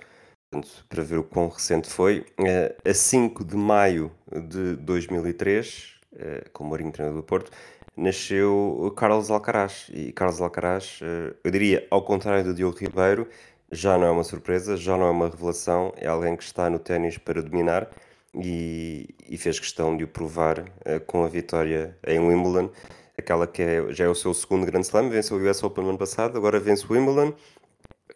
portanto, 0.50 0.84
para 0.88 1.02
ver 1.02 1.18
o 1.18 1.24
quão 1.24 1.48
recente 1.48 1.88
foi. 1.88 2.26
Eh, 2.44 2.76
a 2.84 2.92
5 2.92 3.44
de 3.44 3.56
maio 3.56 4.10
de 4.48 4.74
2003, 4.76 5.97
eh, 6.16 6.44
com 6.52 6.64
o 6.64 6.66
Mourinho 6.66 6.92
treinador 6.92 7.20
do 7.20 7.26
Porto, 7.26 7.50
nasceu 7.96 8.92
Carlos 8.96 9.30
Alcaraz. 9.30 9.90
E 9.92 10.12
Carlos 10.12 10.40
Alcaraz, 10.40 11.00
eh, 11.02 11.34
eu 11.44 11.50
diria, 11.50 11.86
ao 11.90 12.02
contrário 12.02 12.44
do 12.44 12.54
Diogo 12.54 12.78
Ribeiro, 12.78 13.28
já 13.70 13.98
não 13.98 14.06
é 14.06 14.10
uma 14.10 14.24
surpresa, 14.24 14.76
já 14.76 14.96
não 14.96 15.06
é 15.06 15.10
uma 15.10 15.28
revelação, 15.28 15.92
é 15.96 16.06
alguém 16.06 16.36
que 16.36 16.42
está 16.42 16.70
no 16.70 16.78
ténis 16.78 17.18
para 17.18 17.42
dominar 17.42 17.90
e, 18.34 19.14
e 19.28 19.36
fez 19.36 19.58
questão 19.58 19.96
de 19.96 20.04
o 20.04 20.08
provar 20.08 20.60
uh, 20.60 21.00
com 21.06 21.24
a 21.24 21.28
vitória 21.28 21.96
em 22.06 22.18
Wimbledon, 22.18 22.70
aquela 23.16 23.46
que 23.46 23.62
é, 23.62 23.92
já 23.92 24.04
é 24.04 24.08
o 24.08 24.14
seu 24.14 24.32
segundo 24.34 24.64
Grand 24.66 24.80
Slam, 24.80 25.10
venceu 25.10 25.36
o 25.36 25.50
US 25.50 25.62
Open 25.62 25.84
no 25.84 25.90
ano 25.90 25.98
passado, 25.98 26.36
agora 26.38 26.58
vence 26.60 26.86
o 26.86 26.92
Wimbledon 26.92 27.34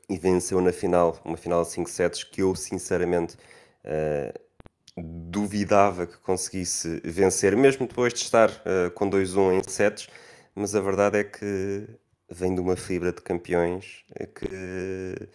e 0.08 0.16
venceu 0.18 0.60
na 0.60 0.72
final, 0.72 1.18
uma 1.24 1.36
final 1.36 1.62
de 1.62 1.70
5 1.70 1.90
sets 1.90 2.24
que 2.24 2.42
eu 2.42 2.54
sinceramente 2.54 3.36
uh, 3.84 4.38
duvidava 4.96 6.06
que 6.06 6.18
conseguisse 6.18 7.00
vencer, 7.04 7.56
mesmo 7.56 7.86
depois 7.86 8.12
de 8.12 8.20
estar 8.20 8.50
uh, 8.50 8.90
com 8.94 9.08
2-1 9.08 9.58
em 9.58 9.62
sets, 9.62 10.08
mas 10.54 10.74
a 10.74 10.80
verdade 10.80 11.18
é 11.18 11.24
que 11.24 11.88
vem 12.30 12.54
de 12.54 12.60
uma 12.60 12.76
fibra 12.76 13.12
de 13.12 13.20
campeões 13.22 14.04
que 14.34 15.28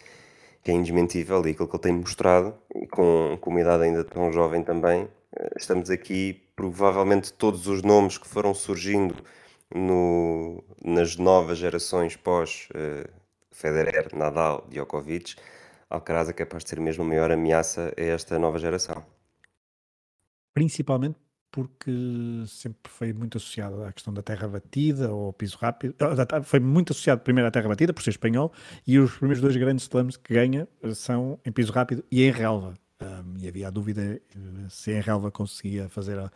que 0.68 0.72
é 0.72 0.74
indesmentível 0.74 1.48
e 1.48 1.52
aquilo 1.52 1.66
que 1.66 1.76
ele 1.78 1.84
tem 1.84 1.94
mostrado, 1.94 2.54
com, 2.92 3.38
com 3.40 3.50
uma 3.50 3.62
idade 3.62 3.84
ainda 3.84 4.04
tão 4.04 4.34
jovem 4.34 4.62
também. 4.62 5.08
Eh, 5.34 5.52
estamos 5.58 5.90
aqui, 5.90 6.44
provavelmente 6.58 7.32
todos 7.32 7.68
os 7.68 7.82
nomes 7.82 8.18
que 8.18 8.28
foram 8.28 8.54
surgindo 8.54 9.16
no, 9.74 10.62
nas 10.84 11.16
novas 11.16 11.58
gerações 11.58 12.18
pós 12.18 12.68
uh, 12.76 13.10
Federer, 13.50 14.10
Nadal, 14.14 14.68
Djokovic, 14.70 15.36
Alcaraz 15.90 16.28
é 16.28 16.34
capaz 16.34 16.66
de 16.66 16.70
ser 16.72 16.82
mesmo 16.82 17.06
a 17.06 17.08
maior 17.08 17.32
ameaça 17.32 17.94
a 17.98 18.02
esta 18.02 18.38
nova 18.38 18.60
geração. 18.60 19.17
Principalmente 20.58 21.20
porque 21.52 21.92
sempre 22.48 22.92
foi 22.92 23.14
muito 23.14 23.38
associado 23.38 23.84
à 23.84 23.94
questão 23.94 24.12
da 24.12 24.24
terra 24.24 24.48
batida 24.48 25.14
ou 25.14 25.32
piso 25.32 25.56
rápido. 25.56 25.94
Ah, 26.00 26.42
foi 26.42 26.60
muito 26.60 26.94
associado 26.94 27.22
primeiro 27.22 27.48
à 27.48 27.52
terra 27.52 27.70
batida, 27.70 27.94
por 27.94 28.02
ser 28.02 28.10
espanhol, 28.10 28.52
e 28.86 28.98
os 28.98 29.16
primeiros 29.18 29.40
dois 29.40 29.56
grandes 29.56 29.84
slams 29.86 30.18
que 30.18 30.34
ganha 30.34 30.68
eh, 30.82 30.96
são 30.96 31.40
em 31.46 31.52
piso 31.52 31.72
rápido 31.72 32.04
e 32.10 32.24
em 32.24 32.32
relva. 32.32 32.74
Um, 33.00 33.38
e 33.38 33.48
havia 33.48 33.68
a 33.68 33.70
dúvida 33.70 34.02
eh, 34.02 34.20
se 34.68 34.94
em 34.94 35.00
relva 35.00 35.30
conseguia 35.30 35.88
fazer 35.90 36.18
a, 36.18 36.32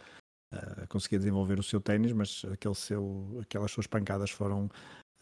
a 0.52 0.86
conseguia 0.86 1.18
desenvolver 1.18 1.58
o 1.58 1.64
seu 1.64 1.82
ténis, 1.82 2.12
mas 2.12 2.46
aquele 2.54 2.76
seu, 2.76 3.40
aquelas 3.42 3.72
suas 3.72 3.88
pancadas 3.88 4.30
foram 4.30 4.70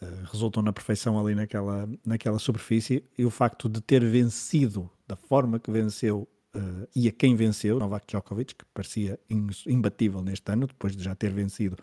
uh, 0.02 0.24
resultam 0.30 0.62
na 0.62 0.74
perfeição 0.74 1.18
ali 1.18 1.34
naquela, 1.34 1.88
naquela 2.04 2.38
superfície 2.38 3.02
e 3.16 3.24
o 3.24 3.30
facto 3.30 3.66
de 3.66 3.80
ter 3.80 4.04
vencido 4.04 4.90
da 5.08 5.16
forma 5.16 5.58
que 5.58 5.70
venceu 5.70 6.28
uh, 6.54 6.88
e 6.94 7.08
a 7.08 7.12
quem 7.12 7.34
venceu, 7.34 7.78
Novak 7.78 8.06
Djokovic, 8.06 8.54
que 8.54 8.64
parecia 8.72 9.18
imbatível 9.66 10.22
neste 10.22 10.50
ano, 10.52 10.66
depois 10.66 10.96
de 10.96 11.02
já 11.02 11.14
ter 11.14 11.32
vencido 11.32 11.76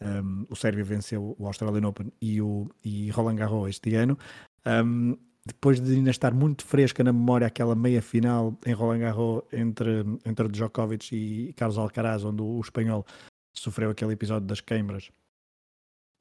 um, 0.00 0.06
ehm, 0.06 0.46
o 0.48 0.56
Sérvio 0.56 0.84
venceu 0.84 1.36
o 1.38 1.46
Australian 1.46 1.88
Open 1.88 2.12
e 2.20 2.40
o 2.40 2.68
e 2.84 3.10
Roland 3.10 3.36
Garros 3.36 3.70
este 3.70 3.94
ano. 3.94 4.18
Um, 4.66 4.70
ehm, 4.70 5.16
depois 5.46 5.80
de 5.80 5.94
ainda 5.94 6.10
estar 6.10 6.34
muito 6.34 6.64
fresca 6.64 7.02
na 7.02 7.12
memória 7.12 7.46
aquela 7.46 7.74
meia 7.74 8.02
final 8.02 8.58
em 8.66 8.72
Roland 8.72 8.98
Garros 8.98 9.42
entre, 9.52 10.04
entre 10.24 10.48
Djokovic 10.48 11.14
e 11.14 11.52
Carlos 11.54 11.78
Alcaraz, 11.78 12.24
onde 12.24 12.42
o, 12.42 12.46
o 12.46 12.60
espanhol 12.60 13.06
sofreu 13.52 13.90
aquele 13.90 14.12
episódio 14.12 14.46
das 14.46 14.60
queimbras 14.60 15.10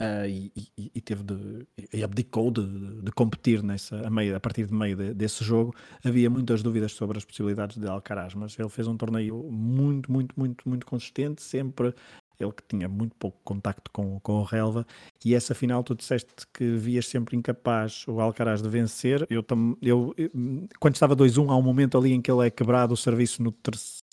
Uh, 0.02 0.26
e, 0.26 0.52
e, 0.78 0.92
e, 0.96 1.02
teve 1.02 1.24
de, 1.24 1.68
e 1.92 2.02
abdicou 2.02 2.50
de, 2.52 2.66
de, 3.02 3.12
competir 3.12 3.62
nessa, 3.62 4.08
a, 4.08 4.10
meio, 4.10 4.34
a 4.34 4.40
partir 4.40 4.66
de 4.66 4.74
meio 4.74 4.96
de, 4.96 5.14
desse 5.14 5.44
jogo. 5.44 5.76
Havia 6.06 6.30
muitas 6.30 6.64
dúvidas 6.64 6.94
sobre 6.94 7.18
as 7.18 7.26
possibilidades 7.26 7.76
de 7.76 7.86
Alcaraz, 7.86 8.34
mas 8.34 8.58
ele 8.58 8.70
fez 8.70 8.88
um 8.88 8.96
torneio 8.96 9.44
muito, 9.52 10.10
muito, 10.10 10.34
muito, 10.38 10.70
muito 10.70 10.86
consistente, 10.86 11.44
sempre 11.44 11.94
ele 12.40 12.54
que 12.54 12.64
tinha 12.66 12.88
muito 12.88 13.14
pouco 13.18 13.38
contacto 13.44 13.92
com, 13.92 14.20
com 14.22 14.36
o 14.36 14.44
relva, 14.44 14.88
e 15.26 15.36
essa 15.36 15.54
final 15.54 15.84
tu 15.84 15.94
disseste 15.94 16.48
que 16.54 16.78
vias 16.78 17.06
sempre 17.06 17.36
incapaz 17.36 18.06
o 18.08 18.22
Alcaraz 18.22 18.62
de 18.62 18.70
vencer. 18.70 19.28
Eu, 19.30 19.44
tam, 19.44 19.76
eu, 19.82 20.14
eu 20.18 20.32
quando 20.80 20.96
estava 20.96 21.14
2-1, 21.16 21.50
há 21.50 21.58
um 21.58 21.62
momento 21.62 21.98
ali 21.98 22.14
em 22.14 22.22
que 22.22 22.32
ele 22.32 22.48
é 22.48 22.50
quebrado 22.50 22.94
o 22.94 22.98
serviço 22.98 23.44
no, 23.44 23.54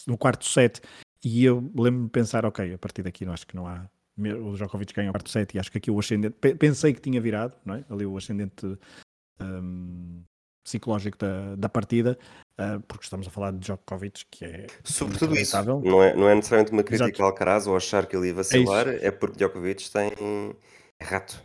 no 0.07 0.19
quarto 0.19 0.45
set, 0.45 0.81
e 1.25 1.45
eu 1.45 1.59
lembro-me 1.77 2.07
de 2.07 2.11
pensar, 2.11 2.45
ok, 2.45 2.75
a 2.75 2.79
partir 2.79 3.03
daqui 3.03 3.25
não 3.25 3.33
acho 3.33 3.47
que 3.47 3.55
não 3.55 3.67
há 3.67 3.89
o 4.19 4.55
Djokovic 4.55 4.95
ganha 4.95 5.11
o 5.11 5.13
quarto 5.13 5.31
set 5.31 5.55
e 5.55 5.59
acho 5.59 5.71
que 5.71 5.79
aqui 5.79 5.91
o 5.91 5.99
ascendente, 5.99 6.37
pensei 6.59 6.93
que 6.95 7.01
tinha 7.01 7.21
virado, 7.21 7.55
não 7.65 7.75
é? 7.75 7.85
ali 7.91 8.07
o 8.07 8.17
ascendente 8.17 8.79
um, 9.41 10.23
psicológico 10.65 11.19
da, 11.19 11.55
da 11.57 11.69
partida, 11.69 12.19
uh, 12.59 12.81
porque 12.89 13.05
estamos 13.05 13.27
a 13.27 13.31
falar 13.31 13.53
de 13.53 13.59
Djokovic, 13.59 14.25
que 14.31 14.45
é 14.45 14.67
Sobretudo 14.83 15.37
isso, 15.37 15.57
não 15.65 16.03
é, 16.03 16.15
não 16.15 16.29
é 16.29 16.35
necessariamente 16.35 16.73
uma 16.73 16.83
crítica 16.83 17.09
Exato. 17.09 17.23
ao 17.23 17.29
Alcaraz 17.29 17.67
ou 17.67 17.77
achar 17.77 18.07
que 18.07 18.17
ele 18.17 18.29
ia 18.29 18.35
vacilar, 18.35 18.89
é, 18.89 19.07
é 19.07 19.11
porque 19.11 19.37
Djokovic 19.37 19.91
tem 19.91 20.13
é 21.01 21.05
rato. 21.05 21.41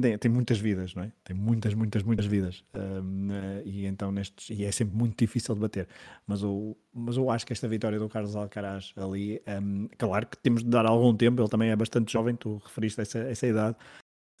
Tem, 0.00 0.18
tem 0.18 0.30
muitas 0.30 0.58
vidas, 0.58 0.94
não 0.94 1.02
é? 1.02 1.12
Tem 1.24 1.36
muitas, 1.36 1.74
muitas, 1.74 2.02
muitas 2.02 2.26
vidas. 2.26 2.64
Um, 2.74 3.28
eh, 3.30 3.62
e 3.64 3.86
então 3.86 4.10
nestes, 4.10 4.50
e 4.50 4.64
é 4.64 4.72
sempre 4.72 4.96
muito 4.96 5.18
difícil 5.18 5.54
de 5.54 5.60
bater. 5.60 5.88
Mas 6.26 6.42
eu, 6.42 6.76
mas 6.92 7.16
eu 7.16 7.30
acho 7.30 7.46
que 7.46 7.52
esta 7.52 7.68
vitória 7.68 7.98
do 7.98 8.08
Carlos 8.08 8.34
Alcaraz 8.36 8.92
ali, 8.96 9.42
um, 9.62 9.88
claro 9.98 10.26
que 10.26 10.36
temos 10.38 10.62
de 10.62 10.70
dar 10.70 10.86
algum 10.86 11.14
tempo, 11.14 11.40
ele 11.40 11.48
também 11.48 11.70
é 11.70 11.76
bastante 11.76 12.12
jovem, 12.12 12.34
tu 12.34 12.56
referiste 12.64 13.00
essa, 13.00 13.18
essa 13.18 13.46
idade, 13.46 13.76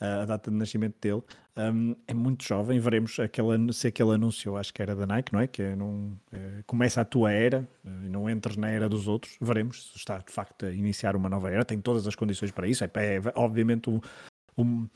a 0.02 0.24
data 0.24 0.50
de 0.50 0.56
nascimento 0.56 0.96
dele, 1.00 1.22
um, 1.56 1.94
é 2.08 2.14
muito 2.14 2.44
jovem, 2.44 2.80
veremos 2.80 3.18
aquele, 3.20 3.72
se 3.72 3.86
aquele 3.86 4.12
anúncio, 4.12 4.56
acho 4.56 4.74
que 4.74 4.82
era 4.82 4.96
da 4.96 5.06
Nike, 5.06 5.32
não 5.32 5.40
é? 5.40 5.46
Que 5.46 5.62
é 5.62 5.76
num, 5.76 6.16
é, 6.32 6.62
começa 6.66 7.00
a 7.00 7.04
tua 7.04 7.30
era, 7.30 7.68
e 7.84 8.08
não 8.08 8.28
entres 8.28 8.56
na 8.56 8.68
era 8.68 8.88
dos 8.88 9.06
outros, 9.06 9.36
veremos 9.40 9.92
se 9.92 9.98
está 9.98 10.18
de 10.18 10.32
facto 10.32 10.66
a 10.66 10.72
iniciar 10.72 11.14
uma 11.14 11.28
nova 11.28 11.50
era, 11.50 11.64
tem 11.64 11.80
todas 11.80 12.06
as 12.06 12.16
condições 12.16 12.50
para 12.50 12.66
isso, 12.66 12.82
é, 12.82 12.90
é 12.96 13.20
obviamente 13.36 13.88
um, 13.88 14.00
um 14.58 14.88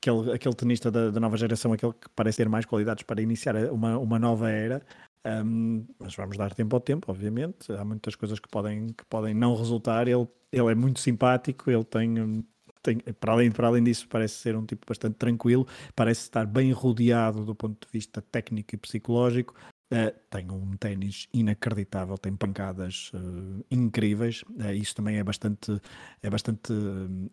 aquele, 0.00 0.32
aquele 0.32 0.54
tenista 0.54 0.90
da, 0.90 1.10
da, 1.10 1.20
nova 1.20 1.36
geração, 1.36 1.72
aquele 1.72 1.92
que 1.92 2.08
parece 2.16 2.38
ter 2.38 2.48
mais 2.48 2.64
qualidades 2.64 3.04
para 3.04 3.20
iniciar 3.20 3.54
uma, 3.72 3.98
uma 3.98 4.18
nova 4.18 4.50
era. 4.50 4.82
Um, 5.24 5.86
mas 5.98 6.14
vamos 6.16 6.36
dar 6.36 6.54
tempo 6.54 6.74
ao 6.74 6.80
tempo, 6.80 7.10
obviamente. 7.10 7.70
Há 7.72 7.84
muitas 7.84 8.14
coisas 8.16 8.40
que 8.40 8.48
podem, 8.48 8.88
que 8.88 9.04
podem 9.04 9.34
não 9.34 9.54
resultar. 9.54 10.08
Ele, 10.08 10.26
ele 10.50 10.72
é 10.72 10.74
muito 10.74 11.00
simpático, 11.00 11.70
ele 11.70 11.84
tem, 11.84 12.44
tem, 12.82 12.98
para, 13.20 13.32
além, 13.32 13.50
para 13.50 13.66
além 13.68 13.84
disso, 13.84 14.08
parece 14.08 14.34
ser 14.36 14.56
um 14.56 14.64
tipo 14.64 14.86
bastante 14.86 15.16
tranquilo, 15.16 15.66
parece 15.94 16.22
estar 16.22 16.46
bem 16.46 16.72
rodeado 16.72 17.44
do 17.44 17.54
ponto 17.54 17.86
de 17.86 17.92
vista 17.92 18.22
técnico 18.22 18.74
e 18.74 18.78
psicológico. 18.78 19.54
Uh, 19.92 20.16
tem 20.30 20.48
um 20.52 20.76
ténis 20.76 21.26
inacreditável, 21.34 22.16
tem 22.16 22.34
pancadas 22.36 23.10
uh, 23.12 23.64
incríveis. 23.70 24.42
Uh, 24.42 24.72
isso 24.72 24.94
também 24.94 25.18
é 25.18 25.24
bastante, 25.24 25.80
é 26.22 26.30
bastante 26.30 26.72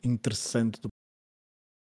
interessante 0.03 0.81
do 0.81 0.89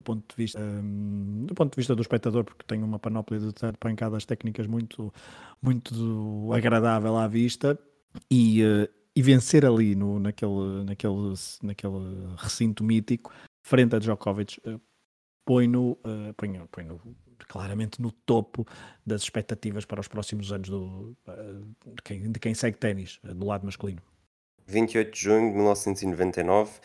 ponto 0.06 0.24
de 0.28 0.36
vista 0.36 0.60
um, 0.60 1.44
do 1.46 1.54
ponto 1.54 1.72
de 1.72 1.76
vista 1.76 1.94
do 1.94 2.00
espectador 2.00 2.44
porque 2.44 2.64
tem 2.64 2.82
uma 2.82 2.98
panóplia 2.98 3.40
de 3.40 3.52
pancadas 3.78 4.24
técnicas 4.24 4.66
muito 4.66 5.12
muito 5.60 6.50
agradável 6.52 7.16
à 7.16 7.26
vista 7.26 7.78
e, 8.30 8.62
uh, 8.62 8.88
e 9.14 9.22
vencer 9.22 9.66
ali 9.66 9.94
no, 9.96 10.20
naquele, 10.20 10.84
naquele, 10.84 11.34
naquele 11.62 12.34
recinto 12.36 12.84
mítico 12.84 13.32
frente 13.62 13.96
a 13.96 13.98
Djokovic 13.98 14.60
uh, 14.66 14.80
põe 15.44 15.66
no, 15.66 15.92
uh, 15.92 16.32
põe, 16.36 16.66
põe 16.70 16.84
no 16.84 17.00
claramente 17.48 18.00
no 18.00 18.10
topo 18.10 18.66
das 19.04 19.22
expectativas 19.22 19.84
para 19.84 20.00
os 20.00 20.08
próximos 20.08 20.50
anos 20.50 20.68
do, 20.68 21.16
de, 21.84 22.02
quem, 22.02 22.32
de 22.32 22.40
quem 22.40 22.54
segue 22.54 22.78
ténis 22.78 23.20
do 23.22 23.46
lado 23.46 23.64
masculino. 23.64 24.00
28 24.66 25.12
de 25.12 25.20
junho 25.20 25.50
de 25.50 25.54
1999 25.56 26.80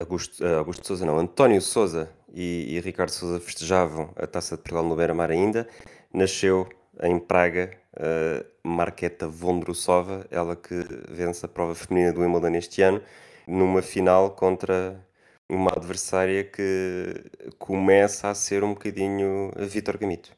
Augusto, 0.00 0.44
uh, 0.44 0.58
Augusto 0.58 0.86
Souza 0.86 1.06
não, 1.06 1.18
António 1.18 1.60
Souza 1.60 2.10
e, 2.32 2.76
e 2.76 2.80
Ricardo 2.80 3.10
Souza 3.10 3.40
festejavam 3.40 4.12
a 4.16 4.26
Taça 4.26 4.56
de 4.56 4.62
Portugal 4.62 4.84
no 4.84 4.96
Beira-Mar 4.96 5.30
ainda. 5.30 5.68
Nasceu 6.12 6.68
em 7.02 7.18
Praga 7.18 7.70
uh, 7.94 8.46
Marqueta 8.66 9.28
Vondrousova, 9.28 10.26
ela 10.30 10.56
que 10.56 10.74
vence 11.10 11.44
a 11.44 11.48
prova 11.48 11.74
feminina 11.74 12.12
do 12.12 12.20
Wimbledon 12.20 12.56
este 12.56 12.82
ano, 12.82 13.02
numa 13.46 13.82
final 13.82 14.30
contra 14.30 15.04
uma 15.48 15.70
adversária 15.70 16.44
que 16.44 17.30
começa 17.58 18.28
a 18.28 18.34
ser 18.34 18.64
um 18.64 18.70
bocadinho 18.70 19.50
Vitor 19.56 19.96
Gamito. 19.98 20.32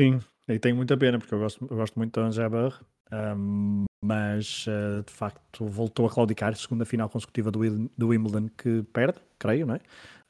Sim, 0.00 0.18
e 0.48 0.58
tenho 0.58 0.76
muita 0.76 0.96
pena 0.96 1.18
porque 1.18 1.34
eu 1.34 1.38
gosto, 1.38 1.66
eu 1.70 1.76
gosto 1.76 1.98
muito 1.98 2.18
da 2.18 2.26
Angela 2.26 2.80
um, 3.12 3.84
mas 4.02 4.66
uh, 4.66 5.02
de 5.04 5.12
facto 5.12 5.66
voltou 5.66 6.06
a 6.06 6.10
claudicar, 6.10 6.54
segunda 6.56 6.84
final 6.84 7.08
consecutiva 7.08 7.50
do, 7.50 7.60
do 7.96 8.08
Wimbledon 8.08 8.48
que 8.56 8.82
perde, 8.92 9.18
creio, 9.38 9.66
não 9.66 9.74
é? 9.74 9.80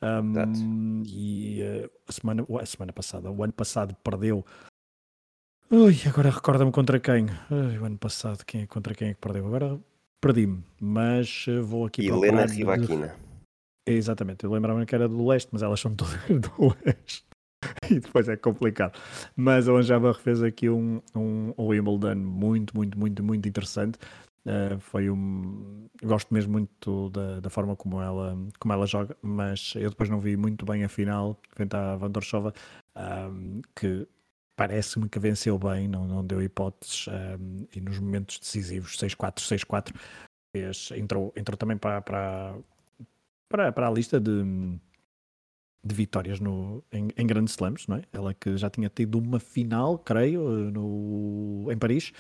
Um, 0.02 1.02
e 1.06 1.62
uh, 1.62 1.90
a, 2.08 2.12
semana, 2.12 2.46
a 2.60 2.66
semana 2.66 2.92
passada, 2.92 3.30
o 3.30 3.42
ano 3.44 3.52
passado 3.52 3.94
perdeu. 4.02 4.44
Ui, 5.70 5.96
agora 6.06 6.30
recorda-me 6.30 6.72
contra 6.72 6.98
quem? 6.98 7.26
Ui, 7.50 7.78
o 7.78 7.84
ano 7.84 7.98
passado, 7.98 8.44
quem, 8.44 8.62
é, 8.62 8.66
contra 8.66 8.94
quem 8.94 9.08
é 9.08 9.14
que 9.14 9.20
perdeu? 9.20 9.46
Agora 9.46 9.78
perdi-me, 10.20 10.64
mas 10.80 11.46
uh, 11.46 11.64
vou 11.64 11.86
aqui 11.86 12.06
Helena 12.06 12.46
Rivaquina. 12.46 13.14
Exatamente, 13.86 14.44
eu 14.44 14.52
lembrava 14.52 14.84
que 14.84 14.94
era 14.94 15.08
do 15.08 15.26
leste, 15.26 15.48
mas 15.52 15.62
elas 15.62 15.78
são 15.78 15.94
todas 15.96 16.18
do 16.28 16.76
leste. 16.84 17.29
E 17.90 17.98
depois 17.98 18.28
é 18.28 18.36
complicado. 18.36 18.98
Mas 19.36 19.68
a 19.68 19.72
Anjaba 19.72 20.14
fez 20.14 20.42
aqui 20.42 20.68
um, 20.68 21.00
um, 21.14 21.52
um 21.56 21.66
Wimbledon 21.66 22.16
muito, 22.16 22.76
muito, 22.76 22.98
muito, 22.98 23.22
muito 23.22 23.48
interessante. 23.48 23.98
Uh, 24.46 24.78
foi 24.80 25.10
um. 25.10 25.86
Gosto 26.02 26.32
mesmo 26.32 26.52
muito 26.52 27.10
da, 27.10 27.40
da, 27.40 27.50
forma 27.50 27.76
como 27.76 28.00
ela, 28.00 28.36
como 28.58 28.72
ela 28.72 28.86
joga, 28.86 29.14
mas 29.20 29.74
eu 29.76 29.90
depois 29.90 30.08
não 30.08 30.18
vi 30.18 30.34
muito 30.36 30.64
bem 30.64 30.82
a 30.82 30.88
final 30.88 31.38
frente 31.50 31.76
à 31.76 31.94
Vandorshova, 31.96 32.54
um, 32.96 33.60
que 33.76 34.08
parece-me 34.56 35.08
que 35.08 35.18
venceu 35.18 35.58
bem, 35.58 35.88
não, 35.88 36.06
não 36.06 36.24
deu 36.24 36.42
hipóteses 36.42 37.06
um, 37.08 37.66
e 37.74 37.80
nos 37.82 37.98
momentos 37.98 38.38
decisivos, 38.38 38.96
6-4, 38.96 39.40
6-4, 39.40 39.94
fez, 40.54 40.90
entrou, 40.96 41.32
entrou 41.36 41.56
também 41.56 41.76
para, 41.76 42.00
para, 42.00 42.54
para, 43.48 43.72
para 43.72 43.88
a 43.88 43.90
lista 43.90 44.18
de, 44.18 44.42
de 45.82 45.94
vitórias 45.94 46.40
no, 46.40 46.84
em, 46.92 47.08
em 47.16 47.26
grandes 47.26 47.54
slams, 47.54 47.86
não 47.86 47.96
é? 47.96 48.02
Ela 48.12 48.34
que 48.34 48.56
já 48.56 48.68
tinha 48.68 48.88
tido 48.88 49.18
uma 49.18 49.40
final, 49.40 49.98
creio, 49.98 50.42
no, 50.70 51.70
em 51.70 51.78
Paris, 51.78 52.12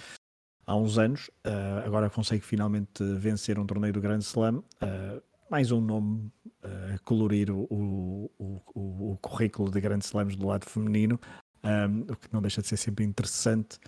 há 0.66 0.76
uns 0.76 0.98
anos, 0.98 1.28
uh, 1.46 1.84
agora 1.84 2.08
consegue 2.08 2.44
finalmente 2.44 3.02
vencer 3.16 3.58
um 3.58 3.66
torneio 3.66 3.92
do 3.92 4.00
Grand 4.00 4.20
Slam. 4.20 4.58
Uh, 4.82 5.22
mais 5.50 5.72
um 5.72 5.80
nome 5.80 6.30
a 6.62 6.94
uh, 6.94 7.02
colorir 7.04 7.50
o, 7.50 7.66
o, 7.68 8.30
o, 8.38 9.12
o, 9.12 9.18
currículo 9.20 9.70
de 9.70 9.80
Grand 9.80 9.98
Slams 9.98 10.36
do 10.36 10.46
lado 10.46 10.64
feminino, 10.64 11.20
um, 11.64 12.12
o 12.12 12.16
que 12.16 12.32
não 12.32 12.40
deixa 12.40 12.62
de 12.62 12.68
ser 12.68 12.76
sempre 12.76 13.04
interessante. 13.04 13.78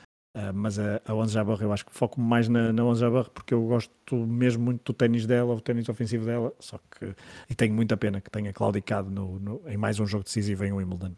Mas 0.55 0.79
a, 0.79 1.01
a 1.07 1.15
Onze 1.15 1.35
Jabbar, 1.35 1.61
eu 1.63 1.73
acho 1.73 1.85
que 1.85 1.93
foco 1.93 2.21
mais 2.21 2.49
na, 2.49 2.73
na 2.73 2.85
Onze 2.85 3.01
Jabbar 3.01 3.31
porque 3.31 3.53
eu 3.53 3.63
gosto 3.67 4.17
mesmo 4.17 4.65
muito 4.65 4.93
do 4.93 4.97
ténis 4.97 5.27
dela, 5.27 5.55
o 5.55 5.61
ténis 5.61 5.89
ofensivo 5.89 6.25
dela. 6.25 6.55
Só 6.59 6.79
que, 6.79 7.15
e 7.51 7.55
tenho 7.55 7.75
muita 7.75 7.97
pena 7.97 8.21
que 8.21 8.31
tenha 8.31 8.53
claudicado 8.53 9.11
no, 9.11 9.39
no, 9.39 9.63
em 9.69 9.77
mais 9.77 10.01
um 10.01 10.07
jogo 10.07 10.25
decisivo 10.25 10.65
em 10.65 10.73
Wimbledon. 10.73 11.15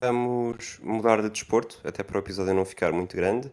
Vamos 0.00 0.78
mudar 0.82 1.20
de 1.20 1.28
desporto, 1.28 1.80
até 1.84 2.02
para 2.02 2.16
o 2.16 2.20
episódio 2.20 2.54
não 2.54 2.64
ficar 2.64 2.90
muito 2.90 3.14
grande, 3.14 3.52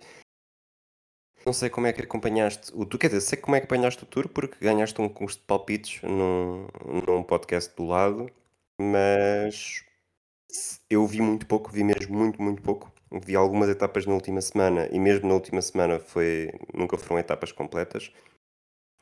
não 1.47 1.53
sei 1.53 1.69
como 1.69 1.87
é 1.87 1.93
que 1.93 2.01
acompanhaste 2.01 2.73
o 2.75 2.85
tu, 2.85 2.97
quer 2.97 3.07
dizer, 3.07 3.21
sei 3.21 3.37
como 3.37 3.55
é 3.55 3.61
que 3.61 3.65
acompanhaste 3.65 4.03
o 4.03 4.05
tour 4.05 4.27
porque 4.27 4.57
ganhaste 4.59 4.99
um 5.01 5.07
curso 5.07 5.39
de 5.39 5.45
palpites 5.45 6.01
num, 6.03 6.67
num 7.07 7.23
podcast 7.23 7.73
do 7.73 7.85
lado, 7.85 8.29
mas 8.77 9.81
eu 10.89 11.07
vi 11.07 11.21
muito 11.21 11.45
pouco, 11.45 11.71
vi 11.71 11.85
mesmo 11.85 12.17
muito, 12.17 12.41
muito 12.41 12.61
pouco. 12.61 12.91
Vi 13.11 13.35
algumas 13.35 13.69
etapas 13.69 14.05
na 14.05 14.13
última 14.13 14.41
semana 14.41 14.87
e 14.91 14.99
mesmo 14.99 15.27
na 15.27 15.33
última 15.33 15.61
semana 15.61 15.99
foi, 15.99 16.51
nunca 16.73 16.97
foram 16.97 17.19
etapas 17.19 17.51
completas. 17.51 18.11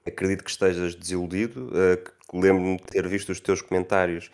Acredito 0.06 0.44
que 0.44 0.50
estejas 0.50 0.96
desiludido. 0.96 1.70
Uh, 1.70 2.16
Lembro-me 2.34 2.78
de 2.78 2.84
ter 2.84 3.08
visto 3.08 3.30
os 3.32 3.40
teus 3.40 3.62
comentários 3.62 4.30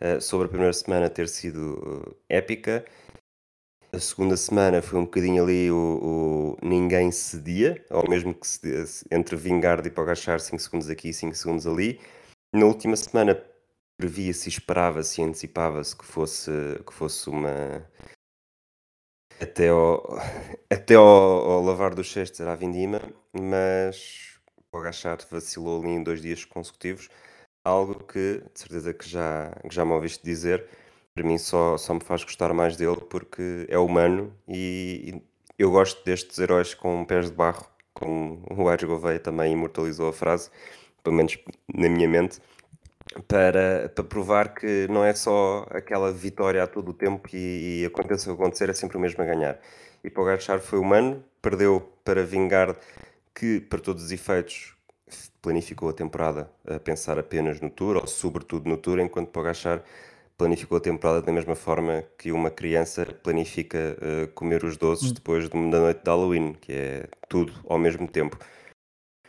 uh, 0.00 0.20
sobre 0.20 0.46
a 0.46 0.48
primeira 0.48 0.72
semana 0.72 1.08
ter 1.08 1.28
sido 1.28 2.04
uh, 2.08 2.16
épica 2.28 2.84
a 3.94 4.00
segunda 4.00 4.36
semana 4.36 4.82
foi 4.82 4.98
um 4.98 5.04
bocadinho 5.04 5.44
ali 5.44 5.70
o, 5.70 6.56
o 6.60 6.66
ninguém 6.66 7.12
cedia, 7.12 7.84
ou 7.90 8.08
mesmo 8.08 8.34
que 8.34 8.44
se, 8.44 9.06
entre 9.08 9.36
vingar 9.36 9.86
e 9.86 9.90
Pogachar 9.90 10.40
5 10.40 10.58
segundos 10.60 10.90
aqui 10.90 11.10
e 11.10 11.14
5 11.14 11.34
segundos 11.36 11.64
ali. 11.64 12.00
Na 12.52 12.66
última 12.66 12.96
semana 12.96 13.40
previa-se, 13.96 14.48
esperava-se 14.48 15.20
e 15.20 15.24
antecipava-se 15.24 15.96
que 15.96 16.04
fosse, 16.04 16.50
que 16.84 16.92
fosse 16.92 17.30
uma. 17.30 17.88
Até 19.40 19.68
ao, 19.68 20.18
até 20.70 20.94
ao, 20.94 21.04
ao 21.04 21.62
lavar 21.64 21.94
dos 21.94 22.10
cestos 22.12 22.40
era 22.40 22.52
a 22.52 22.56
vindima, 22.56 23.00
mas 23.32 24.38
Pogachar 24.70 25.18
vacilou 25.30 25.80
ali 25.82 25.90
em 25.90 26.02
dois 26.02 26.22
dias 26.22 26.44
consecutivos, 26.44 27.08
algo 27.64 28.04
que 28.04 28.42
de 28.52 28.60
certeza 28.60 28.94
que 28.94 29.08
já, 29.08 29.50
que 29.68 29.74
já 29.74 29.84
me 29.84 29.92
ouviste 29.92 30.24
dizer 30.24 30.66
para 31.14 31.24
mim 31.24 31.38
só, 31.38 31.76
só 31.78 31.94
me 31.94 32.00
faz 32.00 32.24
gostar 32.24 32.52
mais 32.52 32.76
dele 32.76 32.96
porque 33.08 33.66
é 33.68 33.78
humano 33.78 34.34
e, 34.48 35.14
e 35.14 35.62
eu 35.62 35.70
gosto 35.70 36.04
destes 36.04 36.38
heróis 36.38 36.74
com 36.74 37.04
pés 37.04 37.30
de 37.30 37.36
barro, 37.36 37.66
como 37.92 38.44
o 38.50 38.68
Aires 38.68 38.88
Gouveia 38.88 39.20
também 39.20 39.52
imortalizou 39.52 40.08
a 40.08 40.12
frase, 40.12 40.50
pelo 41.04 41.14
menos 41.14 41.38
na 41.72 41.88
minha 41.88 42.08
mente, 42.08 42.40
para, 43.22 43.88
para 43.94 44.04
provar 44.04 44.54
que 44.54 44.86
não 44.88 45.04
é 45.04 45.14
só 45.14 45.66
aquela 45.70 46.12
vitória 46.12 46.62
a 46.62 46.66
todo 46.66 46.90
o 46.90 46.94
tempo 46.94 47.28
e, 47.32 47.82
e 47.82 47.84
aconteça 47.84 48.30
o 48.30 48.36
que 48.36 48.42
acontecer, 48.42 48.68
é 48.70 48.74
sempre 48.74 48.96
o 48.96 49.00
mesmo 49.00 49.22
a 49.22 49.26
ganhar. 49.26 49.58
E 50.02 50.10
Pogacar 50.10 50.60
foi 50.60 50.78
humano, 50.78 51.24
perdeu 51.40 51.80
para 52.04 52.24
vingar 52.24 52.76
que, 53.34 53.60
para 53.60 53.78
todos 53.78 54.04
os 54.04 54.12
efeitos, 54.12 54.74
planificou 55.40 55.88
a 55.88 55.92
temporada 55.92 56.50
a 56.66 56.78
pensar 56.78 57.18
apenas 57.18 57.60
no 57.60 57.70
Tour, 57.70 57.96
ou 57.96 58.06
sobretudo 58.06 58.68
no 58.68 58.76
Tour, 58.76 58.98
enquanto 59.00 59.30
Pogacar 59.30 59.82
planificou 60.36 60.78
a 60.78 60.80
temporada 60.80 61.22
da 61.22 61.32
mesma 61.32 61.54
forma 61.54 62.04
que 62.18 62.32
uma 62.32 62.50
criança 62.50 63.06
planifica 63.06 63.96
uh, 63.98 64.28
comer 64.32 64.64
os 64.64 64.76
doces 64.76 65.10
hum. 65.10 65.14
depois 65.14 65.48
de, 65.48 65.70
da 65.70 65.80
noite 65.80 66.02
de 66.02 66.10
Halloween, 66.10 66.54
que 66.54 66.72
é 66.72 67.08
tudo 67.28 67.52
ao 67.68 67.78
mesmo 67.78 68.08
tempo. 68.08 68.36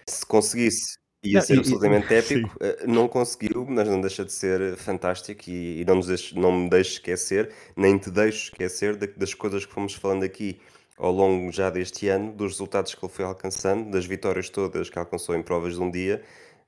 Se 0.07 0.25
conseguisse, 0.25 0.97
ia 1.25 1.39
não, 1.39 1.41
ser 1.41 1.59
absolutamente 1.59 2.11
épico. 2.13 2.55
Uh, 2.55 2.87
não 2.87 3.07
conseguiu, 3.07 3.65
mas 3.67 3.87
não 3.87 3.99
deixa 4.01 4.23
de 4.23 4.31
ser 4.31 4.75
fantástico 4.77 5.43
e, 5.47 5.81
e 5.81 5.85
não, 5.85 5.95
nos 5.95 6.07
deixe, 6.07 6.37
não 6.37 6.51
me 6.51 6.69
deixe 6.69 6.93
esquecer, 6.93 7.51
nem 7.75 7.97
te 7.97 8.09
deixo 8.09 8.51
esquecer 8.51 8.95
de, 8.95 9.07
das 9.07 9.33
coisas 9.33 9.65
que 9.65 9.73
fomos 9.73 9.93
falando 9.93 10.23
aqui 10.23 10.59
ao 10.97 11.11
longo 11.11 11.51
já 11.51 11.69
deste 11.69 12.07
ano, 12.07 12.31
dos 12.31 12.53
resultados 12.53 12.95
que 12.95 13.05
ele 13.05 13.11
foi 13.11 13.25
alcançando, 13.25 13.91
das 13.91 14.05
vitórias 14.05 14.49
todas 14.49 14.89
que 14.89 14.97
alcançou 14.97 15.35
em 15.35 15.43
provas 15.43 15.75
de 15.75 15.81
um 15.81 15.91
dia 15.91 16.21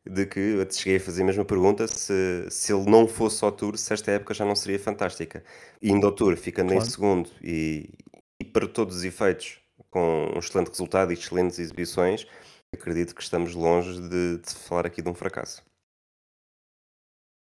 de 0.09 0.25
que 0.25 0.39
eu 0.39 0.65
te 0.65 0.75
cheguei 0.75 0.97
a 0.97 0.99
fazer 0.99 1.21
a 1.21 1.25
mesma 1.25 1.45
pergunta 1.45 1.87
se, 1.87 2.45
se 2.49 2.73
ele 2.73 2.89
não 2.89 3.07
fosse 3.07 3.43
ao 3.43 3.51
Tour, 3.51 3.77
se 3.77 3.93
esta 3.93 4.11
época 4.11 4.33
já 4.33 4.45
não 4.45 4.55
seria 4.55 4.79
fantástica. 4.79 5.43
Indo 5.81 6.05
ao 6.05 6.11
Tour, 6.11 6.35
ficando 6.37 6.69
claro. 6.69 6.85
em 6.85 6.89
segundo 6.89 7.29
e, 7.43 7.89
e, 8.39 8.45
para 8.45 8.67
todos 8.67 8.97
os 8.97 9.03
efeitos, 9.03 9.59
com 9.89 10.31
um 10.35 10.39
excelente 10.39 10.69
resultado 10.69 11.11
e 11.11 11.13
excelentes 11.13 11.59
exibições, 11.59 12.27
acredito 12.73 13.15
que 13.15 13.21
estamos 13.21 13.53
longe 13.53 13.99
de, 14.01 14.37
de 14.37 14.55
falar 14.55 14.85
aqui 14.85 15.01
de 15.01 15.09
um 15.09 15.13
fracasso. 15.13 15.61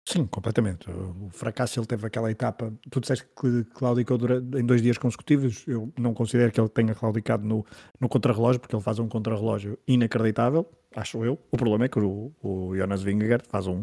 Sim, 0.08 0.26
completamente. 0.26 0.90
O 0.90 1.28
fracasso 1.28 1.78
ele 1.78 1.86
teve 1.86 2.06
aquela 2.06 2.30
etapa. 2.30 2.72
Tu 2.90 2.98
disseste 2.98 3.26
que 3.38 3.64
claudicou 3.74 4.16
em 4.58 4.64
dois 4.64 4.80
dias 4.80 4.96
consecutivos. 4.96 5.66
Eu 5.68 5.92
não 5.98 6.14
considero 6.14 6.50
que 6.50 6.58
ele 6.58 6.70
tenha 6.70 6.94
claudicado 6.94 7.46
no, 7.46 7.62
no 8.00 8.08
contrarrelógio, 8.08 8.58
porque 8.58 8.74
ele 8.74 8.82
faz 8.82 8.98
um 8.98 9.06
contrarrelógio 9.06 9.78
inacreditável, 9.86 10.66
acho 10.96 11.22
eu. 11.26 11.38
O 11.50 11.58
problema 11.58 11.84
é 11.84 11.88
que 11.90 11.98
o, 11.98 12.32
o 12.42 12.74
Jonas 12.74 13.02
Vingegaard 13.02 13.44
faz 13.50 13.66
um, 13.66 13.82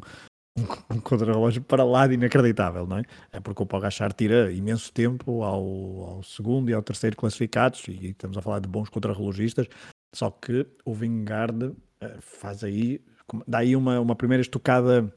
um, 0.57 0.95
um 0.95 0.99
contrarrelógio 0.99 1.61
para 1.61 1.83
lá 1.83 2.07
de 2.07 2.15
inacreditável, 2.15 2.87
não 2.87 2.97
é? 2.97 3.03
É 3.31 3.39
porque 3.39 3.61
o 3.61 3.65
Pogachar 3.67 4.11
tira 4.11 4.51
imenso 4.51 4.91
tempo 4.91 5.43
ao, 5.43 5.63
ao 6.09 6.23
segundo 6.23 6.71
e 6.71 6.73
ao 6.73 6.81
terceiro 6.81 7.15
classificados, 7.15 7.87
e 7.87 8.07
estamos 8.07 8.35
a 8.35 8.41
falar 8.41 8.61
de 8.61 8.67
bons 8.67 8.89
contrarrelogistas, 8.89 9.67
só 10.15 10.31
que 10.31 10.65
o 10.85 10.93
Vingegaard 10.93 11.75
eh, 11.99 12.17
faz 12.21 12.63
aí, 12.63 13.01
dá 13.45 13.57
aí 13.59 13.75
uma, 13.75 13.99
uma 13.99 14.15
primeira 14.15 14.41
estocada 14.41 15.13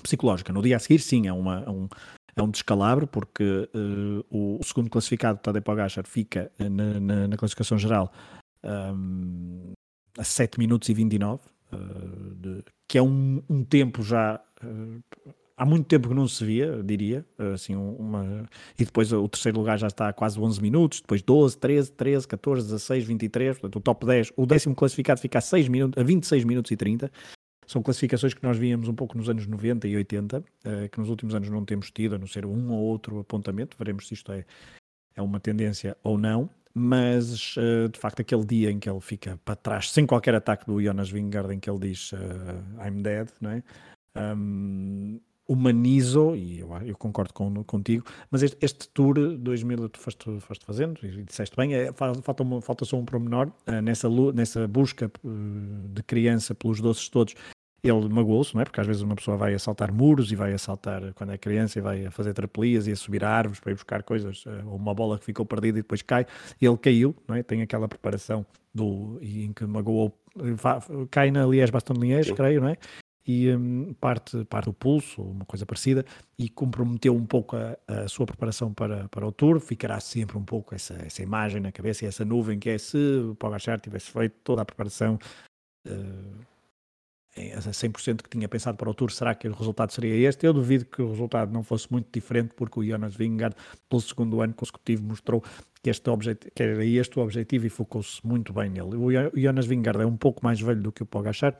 psicológica. 0.00 0.52
No 0.52 0.62
dia 0.62 0.76
a 0.76 0.78
seguir, 0.78 1.00
sim, 1.00 1.26
é, 1.26 1.32
uma, 1.32 1.64
é 1.64 1.68
um, 1.68 1.88
é 2.36 2.42
um 2.42 2.48
descalabro, 2.48 3.08
porque 3.08 3.68
uh, 3.74 4.24
o, 4.30 4.60
o, 4.60 4.64
segundo 4.64 4.88
classificado, 4.88 5.40
Tadej 5.40 5.64
Pogacar, 5.64 6.06
fica 6.06 6.52
na, 6.56 7.00
na, 7.00 7.28
na 7.28 7.36
classificação 7.36 7.76
geral 7.76 8.12
um, 8.64 9.72
a 10.16 10.22
7 10.22 10.56
minutos 10.60 10.88
e 10.88 10.94
29, 10.94 11.42
uh, 11.42 11.74
eh, 11.74 11.78
de, 12.36 12.64
que 12.88 12.98
é 12.98 13.02
um, 13.02 13.42
um 13.50 13.64
tempo 13.64 14.02
já... 14.02 14.40
Uh, 14.62 15.02
há 15.62 15.64
muito 15.64 15.86
tempo 15.86 16.08
que 16.08 16.14
não 16.14 16.26
se 16.26 16.44
via, 16.44 16.82
diria, 16.82 17.24
assim, 17.54 17.76
uma... 17.76 18.44
e 18.78 18.84
depois 18.84 19.12
o 19.12 19.28
terceiro 19.28 19.58
lugar 19.58 19.78
já 19.78 19.86
está 19.86 20.08
a 20.08 20.12
quase 20.12 20.38
11 20.38 20.60
minutos, 20.60 21.00
depois 21.00 21.22
12, 21.22 21.56
13, 21.56 21.92
13, 21.92 22.28
14, 22.28 22.66
16, 22.66 23.04
23, 23.04 23.58
portanto 23.58 23.76
o 23.76 23.80
top 23.80 24.06
10, 24.06 24.32
o 24.36 24.44
décimo 24.44 24.74
classificado 24.74 25.20
fica 25.20 25.38
a, 25.38 25.40
6 25.40 25.68
minutos, 25.68 26.00
a 26.00 26.04
26 26.04 26.44
minutos 26.44 26.70
e 26.72 26.76
30, 26.76 27.10
são 27.66 27.80
classificações 27.80 28.34
que 28.34 28.42
nós 28.42 28.58
víamos 28.58 28.88
um 28.88 28.94
pouco 28.94 29.16
nos 29.16 29.28
anos 29.28 29.46
90 29.46 29.86
e 29.86 29.96
80, 29.96 30.44
eh, 30.64 30.88
que 30.88 30.98
nos 30.98 31.08
últimos 31.08 31.34
anos 31.34 31.48
não 31.48 31.64
temos 31.64 31.90
tido, 31.90 32.16
a 32.16 32.18
não 32.18 32.26
ser 32.26 32.44
um 32.44 32.72
ou 32.72 32.80
outro 32.82 33.20
apontamento. 33.20 33.76
Veremos 33.78 34.08
se 34.08 34.14
isto 34.14 34.32
é, 34.32 34.44
é 35.14 35.22
uma 35.22 35.40
tendência 35.40 35.96
ou 36.02 36.18
não. 36.18 36.50
Mas, 36.74 37.54
eh, 37.56 37.88
de 37.88 37.98
facto, 37.98 38.20
aquele 38.20 38.44
dia 38.44 38.70
em 38.70 38.78
que 38.78 38.90
ele 38.90 39.00
fica 39.00 39.38
para 39.44 39.54
trás, 39.54 39.90
sem 39.90 40.04
qualquer 40.06 40.34
ataque 40.34 40.66
do 40.66 40.82
Jonas 40.82 41.10
Vingard, 41.10 41.54
em 41.54 41.60
que 41.60 41.70
ele 41.70 41.78
diz 41.78 42.12
uh, 42.12 42.16
I'm 42.86 43.02
dead, 43.02 43.28
não 43.40 43.50
é? 43.50 43.62
Um, 44.16 45.20
humanizo, 45.48 46.34
e 46.36 46.60
eu, 46.60 46.70
eu 46.84 46.96
concordo 46.96 47.32
com, 47.34 47.64
contigo, 47.64 48.04
mas 48.30 48.42
este, 48.42 48.56
este, 48.60 48.88
tour 48.88 49.14
2000 49.36 49.88
tu 49.88 49.98
foste, 49.98 50.40
foste 50.40 50.64
fazendo, 50.64 50.98
e 51.04 51.22
disseste 51.24 51.56
bem, 51.56 51.74
é, 51.74 51.92
falta, 51.92 52.42
uma, 52.42 52.60
falta 52.60 52.84
só 52.84 52.96
um 52.96 53.04
promenor, 53.04 53.48
uh, 53.66 53.82
nessa, 53.82 54.08
nessa 54.34 54.68
busca 54.68 55.10
uh, 55.24 55.88
de 55.88 56.02
criança 56.02 56.54
pelos 56.54 56.80
doces 56.80 57.08
todos, 57.08 57.34
ele 57.82 58.08
magoou-se, 58.08 58.54
não 58.54 58.62
é? 58.62 58.64
Porque 58.64 58.80
às 58.80 58.86
vezes 58.86 59.02
uma 59.02 59.16
pessoa 59.16 59.36
vai 59.36 59.54
assaltar 59.54 59.92
muros 59.92 60.30
e 60.30 60.36
vai 60.36 60.52
assaltar 60.52 61.12
quando 61.14 61.32
é 61.32 61.38
criança 61.38 61.80
e 61.80 61.82
vai 61.82 62.06
a 62.06 62.10
fazer 62.12 62.32
trapelias 62.32 62.86
e 62.86 62.92
a 62.92 62.96
subir 62.96 63.24
a 63.24 63.28
árvores 63.28 63.58
para 63.58 63.72
ir 63.72 63.74
buscar 63.74 64.04
coisas, 64.04 64.44
eh, 64.46 64.62
ou 64.64 64.76
uma 64.76 64.94
bola 64.94 65.18
que 65.18 65.24
ficou 65.24 65.44
perdida 65.44 65.80
e 65.80 65.82
depois 65.82 66.00
cai. 66.00 66.24
Ele 66.60 66.76
caiu, 66.76 67.14
não 67.26 67.34
é? 67.34 67.42
Tem 67.42 67.60
aquela 67.60 67.88
preparação 67.88 68.46
do, 68.72 69.18
em 69.20 69.52
que 69.52 69.66
magoou, 69.66 70.16
cai 71.10 71.32
na 71.32 71.44
Liège 71.44 71.72
Baston 71.72 71.94
Liège, 71.94 72.32
creio, 72.34 72.60
não 72.60 72.68
é? 72.68 72.76
E 73.26 73.50
um, 73.54 73.94
parte, 73.94 74.44
parte 74.46 74.66
do 74.66 74.72
pulso, 74.72 75.22
uma 75.22 75.44
coisa 75.44 75.64
parecida, 75.64 76.04
e 76.38 76.48
comprometeu 76.48 77.14
um 77.14 77.24
pouco 77.24 77.56
a, 77.56 77.76
a, 77.86 78.08
sua 78.08 78.26
preparação 78.26 78.72
para, 78.74 79.08
para 79.08 79.26
o 79.26 79.32
Tour. 79.32 79.60
Ficará 79.60 80.00
sempre 80.00 80.36
um 80.36 80.44
pouco 80.44 80.74
essa, 80.74 80.94
essa 80.94 81.22
imagem 81.22 81.60
na 81.60 81.70
cabeça 81.70 82.04
e 82.04 82.08
essa 82.08 82.24
nuvem 82.24 82.58
que 82.58 82.70
é 82.70 82.78
se 82.78 82.96
o 82.96 83.34
Pogacar 83.36 83.80
tivesse 83.80 84.10
feito 84.10 84.34
toda 84.42 84.62
a 84.62 84.64
preparação 84.64 85.18
uh, 85.86 86.52
a 87.34 87.60
100% 87.60 88.22
que 88.22 88.28
tinha 88.28 88.48
pensado 88.48 88.76
para 88.76 88.90
o 88.90 88.94
Tour, 88.94 89.10
será 89.10 89.34
que 89.34 89.48
o 89.48 89.52
resultado 89.52 89.90
seria 89.90 90.28
este? 90.28 90.44
Eu 90.44 90.52
duvido 90.52 90.84
que 90.84 91.00
o 91.00 91.08
resultado 91.08 91.52
não 91.52 91.62
fosse 91.62 91.90
muito 91.90 92.08
diferente, 92.12 92.52
porque 92.54 92.78
o 92.78 92.84
Jonas 92.84 93.14
Vingard, 93.14 93.56
pelo 93.88 94.02
segundo 94.02 94.42
ano 94.42 94.52
consecutivo, 94.52 95.02
mostrou 95.04 95.42
que, 95.82 95.88
este 95.88 96.10
que 96.54 96.62
era 96.62 96.84
este 96.84 97.18
o 97.18 97.22
objetivo 97.22 97.66
e 97.66 97.70
focou-se 97.70 98.24
muito 98.26 98.52
bem 98.52 98.68
nele. 98.68 98.96
O 98.96 99.40
Jonas 99.40 99.64
Vingard 99.64 100.02
é 100.02 100.06
um 100.06 100.16
pouco 100.16 100.44
mais 100.44 100.60
velho 100.60 100.82
do 100.82 100.92
que 100.92 101.02
o 101.02 101.06
Pogacar, 101.06 101.58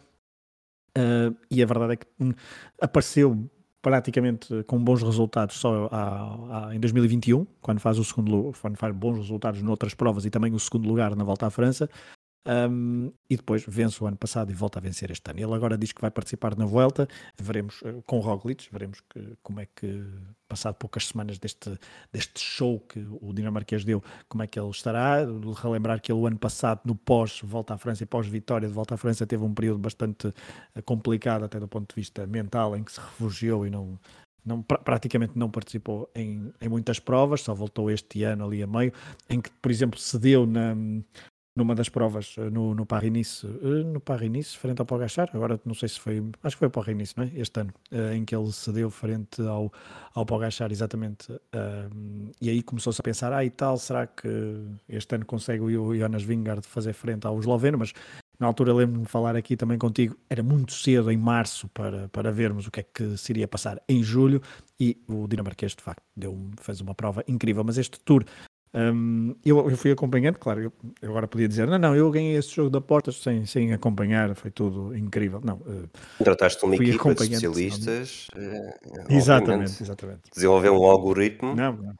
uh, 0.98 1.37
e 1.50 1.62
a 1.62 1.66
verdade 1.66 1.92
é 1.94 1.96
que 1.96 2.07
hum, 2.20 2.33
apareceu 2.81 3.50
praticamente 3.81 4.62
com 4.64 4.83
bons 4.83 5.02
resultados 5.02 5.57
só 5.57 5.88
a, 5.90 6.68
a, 6.68 6.74
em 6.74 6.78
2021, 6.78 7.44
quando 7.61 7.81
faz 7.81 7.98
o 7.98 8.05
segundo 8.05 8.52
quando 8.61 8.76
faz 8.76 8.94
bons 8.94 9.16
resultados 9.16 9.61
noutras 9.61 9.92
provas 9.92 10.24
e 10.24 10.31
também 10.31 10.55
o 10.55 10.61
segundo 10.61 10.88
lugar 10.88 11.16
na 11.16 11.24
volta 11.24 11.46
à 11.46 11.50
França. 11.50 11.90
Um, 12.44 13.12
e 13.31 13.37
depois 13.37 13.64
vence 13.68 14.02
o 14.02 14.07
ano 14.07 14.16
passado 14.16 14.50
e 14.50 14.55
volta 14.55 14.81
a 14.81 14.83
vencer 14.83 15.11
este 15.12 15.31
ano. 15.31 15.38
Ele 15.38 15.55
agora 15.55 15.78
diz 15.78 15.92
que 15.92 16.00
vai 16.00 16.11
participar 16.11 16.57
na 16.57 16.66
Vuelta, 16.66 17.09
veremos 17.40 17.81
uh, 17.83 18.02
com 18.05 18.18
Roglic, 18.18 18.68
veremos 18.72 19.00
que, 19.09 19.37
como 19.42 19.61
é 19.61 19.66
que, 19.66 20.05
passado 20.48 20.74
poucas 20.74 21.07
semanas 21.07 21.38
deste, 21.38 21.78
deste 22.12 22.40
show 22.40 22.81
que 22.81 22.98
o 23.20 23.33
dinamarquês 23.33 23.85
deu, 23.85 24.02
como 24.28 24.42
é 24.42 24.48
que 24.48 24.59
ele 24.59 24.70
estará. 24.70 25.18
Relembrar 25.62 26.00
que 26.00 26.11
ele 26.11 26.18
o 26.18 26.26
ano 26.26 26.38
passado, 26.38 26.81
no 26.85 26.96
pós-Volta 26.96 27.74
à 27.74 27.78
França 27.78 28.02
e 28.02 28.07
pós-vitória 28.07 28.66
de 28.66 28.74
Volta 28.74 28.94
à 28.94 28.98
França, 28.98 29.24
teve 29.24 29.44
um 29.44 29.55
período 29.55 29.78
bastante 29.78 30.26
uh, 30.26 30.83
complicado, 30.85 31.44
até 31.44 31.61
do 31.61 31.68
ponto 31.68 31.94
de 31.94 32.00
vista 32.00 32.26
mental, 32.26 32.76
em 32.76 32.83
que 32.83 32.90
se 32.90 32.98
refugiou 32.98 33.64
e 33.64 33.70
não, 33.70 34.00
não, 34.44 34.62
praticamente 34.62 35.38
não 35.38 35.48
participou 35.48 36.11
em, 36.14 36.52
em, 36.61 36.68
muitas 36.68 36.98
provas, 36.98 37.42
só 37.42 37.55
voltou 37.55 37.90
este 37.90 38.24
ano 38.24 38.44
ali 38.44 38.62
a 38.62 38.66
meio, 38.66 38.92
em 39.31 39.40
que, 39.40 39.50
por 39.50 39.70
exemplo, 39.70 39.98
cedeu 39.98 40.44
na, 40.44 40.74
numa 41.55 41.75
das 41.75 41.88
provas 41.88 42.35
eh, 42.38 42.51
no, 42.51 42.75
no 42.75 42.87
Paris-Nice, 42.87 43.47
eh, 43.47 43.85
no 43.85 44.01
Paris-Nice, 44.01 44.57
frente 44.57 44.81
ao 44.81 44.87
Pogachar, 44.87 45.31
agora 45.35 45.61
não 45.65 45.75
sei 45.75 45.88
se 45.88 46.01
foi, 46.01 46.23
acho 46.43 46.57
que 46.57 46.59
foi 46.59 46.69
o 46.69 46.71
Paris-Nice, 46.71 47.15
não 47.17 47.25
é? 47.25 47.31
Este 47.35 47.61
ano, 47.61 47.73
eh, 47.91 48.17
em 48.17 48.25
que 48.25 48.35
ele 48.35 48.51
cedeu 48.53 48.91
frente 48.91 49.43
ao, 49.43 49.71
ao 50.15 50.25
Pogachar, 50.25 50.73
exatamente, 50.73 51.33
e 52.41 52.49
aí 52.49 52.62
começou-se 52.62 53.01
a 53.01 53.05
pensar, 53.05 53.33
ah 53.33 53.45
e 53.45 53.51
tal, 53.51 53.77
será 53.77 54.07
que 54.07 54.29
este 54.88 55.15
ano 55.15 55.27
consegue 55.27 55.62
o 55.62 55.95
Jonas 55.95 56.23
Vingard 56.23 56.67
fazer 56.67 56.93
frente 56.93 57.27
ao 57.27 57.38
esloveno, 57.38 57.79
mas 57.79 57.93
na 58.38 58.47
altura 58.47 58.75
lembro-me 58.75 59.05
de 59.05 59.11
falar 59.11 59.37
aqui 59.37 59.57
também 59.57 59.79
contigo, 59.79 60.17
era 60.29 60.43
muito 60.43 60.73
cedo 60.73 61.11
em 61.11 61.17
março 61.17 61.69
para, 61.69 62.09
para 62.09 62.33
vermos 62.33 62.67
o 62.67 62.71
que 62.71 62.81
é 62.81 62.83
que 62.83 63.17
se 63.17 63.33
iria 63.33 63.47
passar 63.47 63.81
em 63.88 64.03
julho 64.03 64.43
e 64.81 65.01
o 65.07 65.29
dinamarquês 65.29 65.75
de 65.77 65.83
facto 65.83 66.03
deu, 66.17 66.51
fez 66.61 66.81
uma 66.81 66.95
prova 66.95 67.23
incrível, 67.29 67.62
mas 67.62 67.79
este 67.79 68.01
tour 68.01 68.25
um, 68.75 69.35
eu, 69.45 69.69
eu, 69.69 69.77
fui 69.77 69.91
acompanhando, 69.91 70.39
claro, 70.39 70.63
eu, 70.63 70.73
eu, 71.03 71.11
agora 71.11 71.29
podia 71.29 71.47
dizer, 71.47 71.67
não, 71.67 71.79
não, 71.79 71.95
eu 71.95 72.11
ganhei 72.11 72.37
esse 72.37 72.55
jogo 72.55 72.71
de 72.71 72.79
apostas 72.79 73.17
sem, 73.17 73.45
sem 73.45 73.73
acompanhar, 73.73 74.35
foi 74.35 74.51
tudo 74.51 74.97
incrível. 74.97 75.41
Não, 75.45 75.57
uh, 75.57 75.89
Contrataste 76.17 76.65
uma 76.65 76.75
equipa 76.77 77.15
de 77.15 77.23
especialistas. 77.23 78.29
Uh, 78.35 79.13
exatamente, 79.13 79.83
exatamente. 79.83 80.23
Desenvolveu 80.35 80.75
um 80.75 80.85
algoritmo. 80.85 81.55
Não, 81.55 81.77
não. 81.77 81.95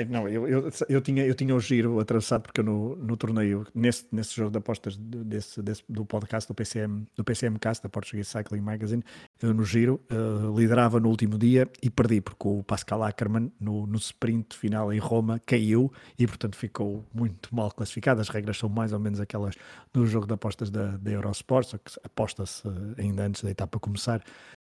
É, 0.00 0.04
não, 0.06 0.26
eu, 0.26 0.48
eu, 0.48 0.70
eu, 0.88 1.00
tinha, 1.02 1.26
eu 1.26 1.34
tinha 1.34 1.54
o 1.54 1.60
giro 1.60 2.00
atravessado 2.00 2.42
porque 2.42 2.60
eu 2.60 2.64
no, 2.64 2.96
no 2.96 3.16
torneio, 3.18 3.66
nesse, 3.74 4.06
nesse 4.10 4.34
jogo 4.34 4.50
de 4.50 4.56
apostas 4.56 4.96
desse, 4.96 5.60
desse, 5.60 5.82
do 5.86 6.06
podcast 6.06 6.48
do 6.48 6.54
PCM, 6.54 7.06
do 7.14 7.22
PCMcast, 7.22 7.82
da 7.82 7.90
Portuguese 7.90 8.30
Cycling 8.30 8.62
Magazine, 8.62 9.02
eu 9.42 9.52
no 9.52 9.62
giro 9.62 10.00
uh, 10.10 10.58
liderava 10.58 10.98
no 10.98 11.10
último 11.10 11.36
dia 11.36 11.68
e 11.82 11.90
perdi 11.90 12.22
porque 12.22 12.48
o 12.48 12.62
Pascal 12.62 13.02
Ackermann 13.02 13.52
no, 13.60 13.86
no 13.86 13.98
sprint 13.98 14.56
final 14.56 14.90
em 14.90 14.98
Roma 14.98 15.38
caiu 15.44 15.92
e 16.18 16.26
portanto 16.26 16.56
ficou 16.56 17.04
muito 17.12 17.54
mal 17.54 17.70
classificado. 17.70 18.22
As 18.22 18.30
regras 18.30 18.56
são 18.56 18.70
mais 18.70 18.94
ou 18.94 18.98
menos 18.98 19.20
aquelas 19.20 19.54
do 19.92 20.06
jogo 20.06 20.26
de 20.26 20.32
apostas 20.32 20.70
da, 20.70 20.96
da 20.96 21.10
Eurosport, 21.10 21.66
só 21.66 21.76
que 21.76 21.92
aposta-se 22.02 22.62
ainda 22.96 23.26
antes 23.26 23.42
da 23.42 23.50
etapa 23.50 23.78
começar. 23.78 24.24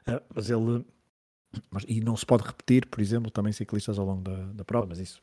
Uh, 0.08 0.20
mas 0.34 0.50
ele 0.50 0.84
mas, 1.70 1.84
e 1.88 2.02
não 2.02 2.16
se 2.16 2.26
pode 2.26 2.44
repetir, 2.44 2.86
por 2.88 3.02
exemplo, 3.02 3.32
também 3.32 3.52
ciclistas 3.52 4.00
ao 4.00 4.06
longo 4.06 4.22
da, 4.22 4.38
da 4.54 4.66
prova, 4.66 4.88
mas 4.88 5.00
isso. 5.00 5.22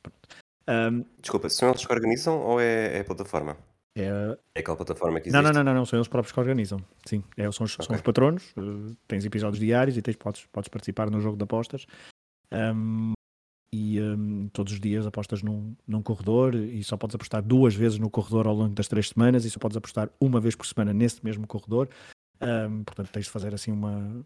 Um, 0.69 1.05
Desculpa, 1.21 1.49
são 1.49 1.71
eles 1.71 1.85
que 1.85 1.93
organizam 1.93 2.39
ou 2.41 2.61
é, 2.61 2.99
é 2.99 3.01
a 3.01 3.05
plataforma? 3.05 3.57
É, 3.97 4.39
é 4.55 4.61
aquela 4.61 4.77
plataforma 4.77 5.21
que 5.21 5.29
existe? 5.29 5.43
Não, 5.43 5.53
não, 5.53 5.65
não, 5.65 5.75
não, 5.75 5.85
são 5.85 5.99
eles 5.99 6.09
próprios 6.09 6.33
que 6.33 6.39
organizam. 6.39 6.79
Sim, 7.05 7.25
é, 7.37 7.51
são, 7.51 7.65
os, 7.65 7.75
okay. 7.75 7.87
são 7.87 7.97
os 7.97 8.03
patronos, 8.03 8.53
uh, 8.57 8.97
tens 9.09 9.25
episódios 9.25 9.59
diários 9.59 9.97
e 9.97 10.03
tens, 10.03 10.17
podes, 10.17 10.47
podes 10.53 10.69
participar 10.69 11.11
no 11.11 11.21
jogo 11.21 11.37
de 11.37 11.45
apostas. 11.45 11.87
Um, 12.53 13.13
e 13.73 14.01
um, 14.01 14.49
todos 14.49 14.73
os 14.73 14.81
dias 14.81 15.07
apostas 15.07 15.43
num, 15.43 15.77
num 15.87 16.03
corredor 16.03 16.55
e 16.55 16.83
só 16.83 16.97
podes 16.97 17.15
apostar 17.15 17.43
duas 17.43 17.75
vezes 17.75 17.99
no 17.99 18.09
corredor 18.09 18.47
ao 18.47 18.55
longo 18.55 18.75
das 18.75 18.89
três 18.89 19.11
semanas 19.11 19.45
e 19.45 19.51
só 19.51 19.59
podes 19.59 19.77
apostar 19.77 20.09
uma 20.19 20.41
vez 20.41 20.55
por 20.55 20.67
semana 20.67 20.95
nesse 20.95 21.23
mesmo 21.23 21.47
corredor. 21.47 21.89
Um, 22.41 22.85
portanto, 22.85 23.11
tens 23.11 23.27
de 23.27 23.31
fazer 23.31 23.53
assim 23.53 23.73
uma, 23.73 24.25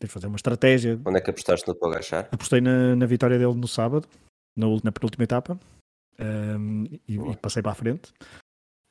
Tens 0.00 0.08
de 0.08 0.12
fazer 0.12 0.26
uma 0.28 0.36
estratégia. 0.36 1.00
Onde 1.04 1.18
é 1.18 1.20
que 1.20 1.30
apostaste 1.30 1.66
no 1.66 1.74
Pogachar? 1.74 2.28
Apostei 2.30 2.60
na, 2.60 2.94
na 2.94 3.06
vitória 3.06 3.38
dele 3.38 3.54
no 3.54 3.66
sábado, 3.66 4.08
na, 4.56 4.66
na 4.84 4.92
penúltima 4.92 5.24
etapa, 5.24 5.58
um, 6.20 6.84
e, 6.84 7.16
e, 7.16 7.36
passei 7.36 7.62
para 7.62 7.72
a 7.72 7.74
frente. 7.74 8.12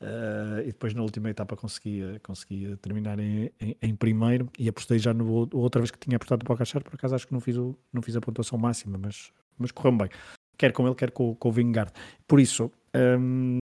Uh, 0.01 0.61
e 0.61 0.67
depois 0.67 0.93
na 0.93 1.01
última 1.01 1.29
etapa 1.29 1.55
consegui, 1.55 2.19
consegui 2.21 2.75
terminar 2.77 3.17
em, 3.19 3.51
em, 3.59 3.75
em, 3.81 3.95
primeiro 3.95 4.47
e 4.59 4.69
apostei 4.69 4.99
já 4.99 5.11
no 5.11 5.49
outra 5.51 5.81
vez 5.81 5.89
que 5.89 5.97
tinha 5.97 6.17
apostado 6.17 6.43
no 6.43 6.45
Pogachar, 6.45 6.83
por 6.83 6.93
acaso 6.93 7.15
acho 7.15 7.25
que 7.25 7.33
não 7.33 7.39
fiz, 7.39 7.57
o, 7.57 7.75
não 7.91 8.03
fiz 8.03 8.15
a 8.15 8.21
pontuação 8.21 8.59
máxima, 8.59 8.95
mas, 8.97 9.31
mas 9.57 9.71
correu 9.71 9.97
bem. 9.97 10.09
Quer 10.55 10.71
com 10.71 10.85
ele, 10.85 10.95
quer 10.95 11.11
com, 11.11 11.33
com 11.35 11.49
o 11.49 11.51
Vingard. 11.51 11.91
Por 12.27 12.39
isso, 12.39 12.71
um, 13.19 13.57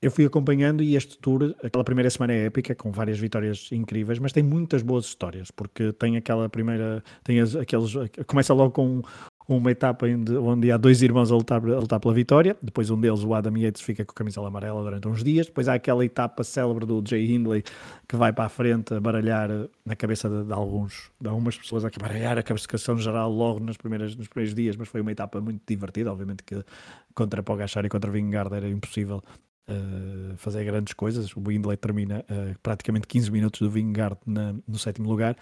eu 0.00 0.10
fui 0.10 0.24
acompanhando 0.24 0.82
e 0.82 0.94
este 0.94 1.18
tour, 1.18 1.54
aquela 1.62 1.84
primeira 1.84 2.10
semana 2.10 2.32
é 2.32 2.46
épica, 2.46 2.74
com 2.74 2.92
várias 2.92 3.18
vitórias 3.18 3.70
incríveis, 3.72 4.18
mas 4.18 4.32
tem 4.32 4.42
muitas 4.42 4.82
boas 4.82 5.06
histórias, 5.06 5.50
porque 5.50 5.92
tem 5.92 6.16
aquela 6.16 6.48
primeira, 6.48 7.02
tem 7.24 7.40
as, 7.40 7.56
aqueles, 7.56 7.92
começa 8.26 8.52
logo 8.52 8.72
com 8.72 9.02
uma 9.48 9.70
etapa 9.70 10.06
onde, 10.06 10.36
onde 10.36 10.72
há 10.72 10.76
dois 10.76 11.02
irmãos 11.02 11.30
a 11.30 11.36
lutar, 11.36 11.64
a 11.64 11.78
lutar 11.78 12.00
pela 12.00 12.12
vitória, 12.12 12.56
depois 12.60 12.90
um 12.90 13.00
deles, 13.00 13.22
o 13.22 13.32
Adam 13.32 13.56
Yates, 13.56 13.80
fica 13.80 14.04
com 14.04 14.10
a 14.10 14.14
camisola 14.14 14.48
amarela 14.48 14.82
durante 14.82 15.06
uns 15.08 15.22
dias, 15.22 15.46
depois 15.46 15.68
há 15.68 15.74
aquela 15.74 16.04
etapa 16.04 16.42
célebre 16.42 16.84
do 16.84 17.02
Jay 17.06 17.32
Hindley 17.32 17.62
que 18.08 18.16
vai 18.16 18.32
para 18.32 18.44
a 18.44 18.48
frente 18.48 18.92
a 18.92 19.00
baralhar 19.00 19.48
na 19.84 19.94
cabeça 19.94 20.28
de, 20.28 20.44
de 20.44 20.52
alguns, 20.52 21.10
de 21.20 21.28
algumas 21.28 21.56
pessoas 21.56 21.84
a 21.84 21.90
baralhar 21.98 22.36
a 22.36 22.42
classificação 22.42 22.98
geral 22.98 23.30
logo 23.30 23.60
nas 23.60 23.76
primeiras, 23.76 24.16
nos 24.16 24.28
primeiros 24.28 24.54
dias, 24.54 24.76
mas 24.76 24.88
foi 24.88 25.00
uma 25.00 25.12
etapa 25.12 25.40
muito 25.40 25.62
divertida, 25.66 26.12
obviamente 26.12 26.42
que 26.42 26.62
contra 27.14 27.42
Pogachar 27.42 27.84
e 27.84 27.88
contra 27.88 28.10
Vingard 28.10 28.52
era 28.54 28.68
impossível 28.68 29.22
uh, 29.68 30.36
fazer 30.36 30.64
grandes 30.64 30.94
coisas. 30.94 31.34
O 31.36 31.42
Windley 31.46 31.76
termina 31.76 32.24
uh, 32.30 32.58
praticamente 32.62 33.06
15 33.06 33.30
minutos 33.30 33.60
do 33.60 33.70
Vingard 33.70 34.18
no 34.26 34.78
sétimo 34.78 35.08
lugar. 35.08 35.36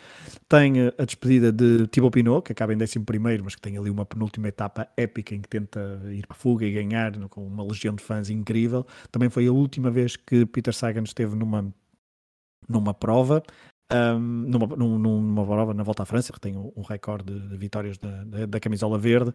Tem 0.48 0.88
uh, 0.88 0.94
a 0.98 1.04
despedida 1.04 1.52
de 1.52 1.86
Thibaut 1.88 2.12
Pinot, 2.12 2.42
que 2.42 2.52
acaba 2.52 2.72
em 2.72 2.76
décimo 2.76 3.04
primeiro, 3.04 3.44
mas 3.44 3.54
que 3.54 3.60
tem 3.60 3.76
ali 3.76 3.90
uma 3.90 4.04
penúltima 4.04 4.48
etapa 4.48 4.88
épica 4.96 5.34
em 5.34 5.40
que 5.40 5.48
tenta 5.48 6.00
ir 6.10 6.26
para 6.26 6.36
fuga 6.36 6.64
e 6.66 6.72
ganhar 6.72 7.16
no, 7.16 7.28
com 7.28 7.46
uma 7.46 7.64
legião 7.64 7.94
de 7.94 8.02
fãs 8.02 8.30
incrível. 8.30 8.86
Também 9.10 9.28
foi 9.28 9.46
a 9.46 9.52
última 9.52 9.90
vez 9.90 10.16
que 10.16 10.46
Peter 10.46 10.74
Sagan 10.74 11.02
esteve 11.02 11.36
numa, 11.36 11.72
numa 12.68 12.94
prova. 12.94 13.42
Um, 13.92 14.18
numa, 14.18 14.66
numa, 14.76 15.44
prova 15.44 15.74
na 15.74 15.82
volta 15.82 16.02
à 16.02 16.06
França, 16.06 16.32
que 16.32 16.40
tem 16.40 16.56
um, 16.56 16.72
um 16.74 16.82
recorde 16.82 17.24
de, 17.24 17.48
de 17.48 17.56
vitórias 17.56 17.98
da, 17.98 18.24
da, 18.24 18.46
da, 18.46 18.58
camisola 18.58 18.98
verde. 18.98 19.32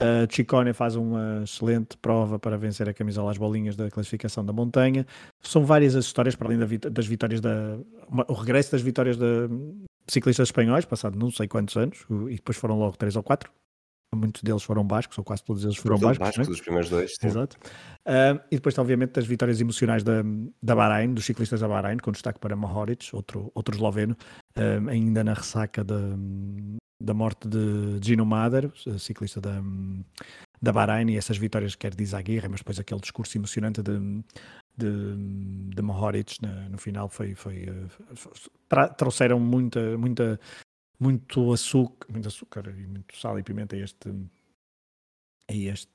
Uh, 0.00 0.32
Chicone 0.32 0.72
faz 0.72 0.94
uma 0.94 1.42
excelente 1.42 1.96
prova 1.96 2.38
para 2.38 2.56
vencer 2.56 2.88
a 2.88 2.94
camisola 2.94 3.32
às 3.32 3.38
bolinhas 3.38 3.74
da 3.74 3.90
classificação 3.90 4.44
da 4.44 4.52
montanha. 4.52 5.04
São 5.42 5.64
várias 5.64 5.96
as 5.96 6.04
histórias, 6.04 6.36
para 6.36 6.46
além 6.48 6.58
das 6.58 7.06
vitórias 7.06 7.40
da. 7.40 7.78
Uma, 8.08 8.24
o 8.28 8.32
regresso 8.32 8.70
das 8.70 8.80
vitórias 8.80 9.16
de 9.16 9.48
ciclistas 10.06 10.48
espanhóis, 10.48 10.84
passado 10.84 11.18
não 11.18 11.32
sei 11.32 11.48
quantos 11.48 11.76
anos, 11.76 12.06
e 12.30 12.36
depois 12.36 12.56
foram 12.56 12.78
logo 12.78 12.96
três 12.96 13.16
ou 13.16 13.22
quatro. 13.24 13.50
Muitos 14.14 14.42
deles 14.42 14.62
foram 14.62 14.84
bascos, 14.84 15.18
ou 15.18 15.24
quase 15.24 15.44
todos 15.44 15.64
eles 15.64 15.76
foram 15.76 15.98
bascos. 15.98 16.18
bascos 16.18 16.48
né? 16.48 16.54
os 16.54 16.60
primeiros 16.60 16.88
dois. 16.88 17.14
Sim. 17.20 17.26
Exato. 17.26 17.56
Uh, 18.06 18.40
e 18.50 18.56
depois, 18.56 18.78
obviamente, 18.78 19.10
das 19.10 19.26
vitórias 19.26 19.60
emocionais 19.60 20.02
da, 20.02 20.22
da 20.62 20.74
Bahrein, 20.74 21.12
dos 21.12 21.26
ciclistas 21.26 21.60
da 21.60 21.68
Bahrein, 21.68 21.98
com 21.98 22.10
destaque 22.10 22.38
para 22.38 22.56
Mohoric, 22.56 23.14
outro, 23.14 23.50
outro 23.54 23.74
esloveno, 23.74 24.16
uh, 24.56 24.88
ainda 24.88 25.22
na 25.22 25.34
ressaca 25.34 25.84
da, 25.84 26.16
da 27.00 27.14
morte 27.14 27.48
de 27.48 28.00
Gino 28.02 28.26
Mader, 28.26 28.70
ciclista 28.98 29.40
da, 29.40 29.62
da 30.60 30.72
Bahrein, 30.72 31.10
e 31.10 31.16
essas 31.16 31.38
vitórias 31.38 31.74
quer 31.74 31.94
diz 31.94 32.12
a 32.14 32.20
guerra, 32.20 32.48
mas 32.48 32.60
depois 32.60 32.78
aquele 32.78 33.00
discurso 33.00 33.38
emocionante 33.38 33.82
de, 33.82 33.98
de, 34.76 35.16
de 35.74 35.82
Mohoric 35.82 36.42
no, 36.42 36.70
no 36.70 36.78
final 36.78 37.08
foi, 37.08 37.34
foi 37.34 37.66
tra, 38.68 38.88
trouxeram 38.88 39.38
muita, 39.38 39.96
muita, 39.96 40.40
muito 40.98 41.52
açúcar, 41.52 42.10
muito 42.10 42.28
açúcar 42.28 42.68
e 42.76 42.86
muito 42.86 43.16
sal 43.16 43.38
e 43.38 43.42
pimenta 43.42 43.76
a 43.76 43.78
este 43.78 44.12
É 45.50 45.56
este 45.56 45.88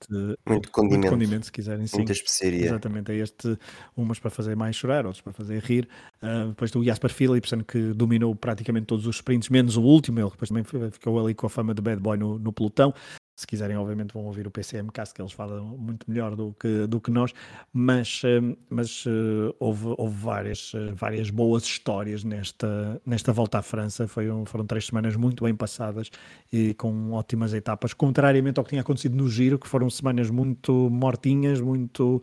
muito 0.47 0.71
condimento, 0.71 1.01
muito 1.01 1.09
condimento 1.11 1.45
se 1.45 1.51
quiserem, 1.51 1.85
sim. 1.85 1.97
Muita 1.97 2.11
especiaria. 2.11 2.65
Exatamente, 2.65 3.11
é 3.11 3.15
este, 3.17 3.55
umas 3.95 4.17
para 4.17 4.31
fazer 4.31 4.55
mais 4.55 4.75
chorar, 4.75 5.05
outros 5.05 5.21
para 5.21 5.31
fazer 5.31 5.61
rir. 5.61 5.87
Uh, 6.23 6.49
depois 6.49 6.71
do 6.71 6.83
Jasper 6.83 7.13
Philipsen, 7.13 7.59
que 7.59 7.93
dominou 7.93 8.35
praticamente 8.35 8.87
todos 8.87 9.05
os 9.05 9.17
sprints, 9.17 9.49
menos 9.49 9.77
o 9.77 9.83
último, 9.83 10.19
ele 10.19 10.29
depois 10.31 10.49
também 10.49 10.63
ficou 10.91 11.23
ali 11.23 11.35
com 11.35 11.45
a 11.45 11.49
fama 11.49 11.75
de 11.75 11.83
bad 11.83 12.01
boy 12.01 12.17
no, 12.17 12.39
no 12.39 12.51
pelotão. 12.51 12.95
Se 13.35 13.47
quiserem, 13.47 13.75
obviamente, 13.75 14.13
vão 14.13 14.25
ouvir 14.25 14.45
o 14.45 14.51
PCMcast, 14.51 15.13
que 15.13 15.21
eles 15.21 15.31
falam 15.31 15.65
muito 15.65 16.09
melhor 16.09 16.35
do 16.35 16.53
que, 16.59 16.85
do 16.85 17.01
que 17.01 17.09
nós, 17.09 17.33
mas, 17.73 18.21
eh, 18.23 18.55
mas 18.69 19.05
uh, 19.07 19.55
houve, 19.59 19.95
houve 19.97 20.15
várias, 20.15 20.71
uh, 20.75 20.93
várias 20.93 21.31
boas 21.31 21.63
histórias 21.63 22.23
nesta, 22.23 23.01
nesta 23.03 23.33
volta 23.33 23.57
à 23.57 23.61
França. 23.63 24.07
Foi 24.07 24.29
um, 24.29 24.45
foram 24.45 24.67
três 24.67 24.85
semanas 24.85 25.15
muito 25.15 25.43
bem 25.43 25.55
passadas 25.55 26.11
e 26.51 26.75
com 26.75 27.11
ótimas 27.13 27.55
etapas, 27.55 27.91
contrariamente 27.91 28.59
ao 28.59 28.63
que 28.63 28.69
tinha 28.69 28.81
acontecido 28.81 29.15
no 29.15 29.27
Giro, 29.27 29.57
que 29.57 29.67
foram 29.67 29.89
semanas 29.89 30.29
muito 30.29 30.71
mortinhas, 30.91 31.59
muito 31.59 32.21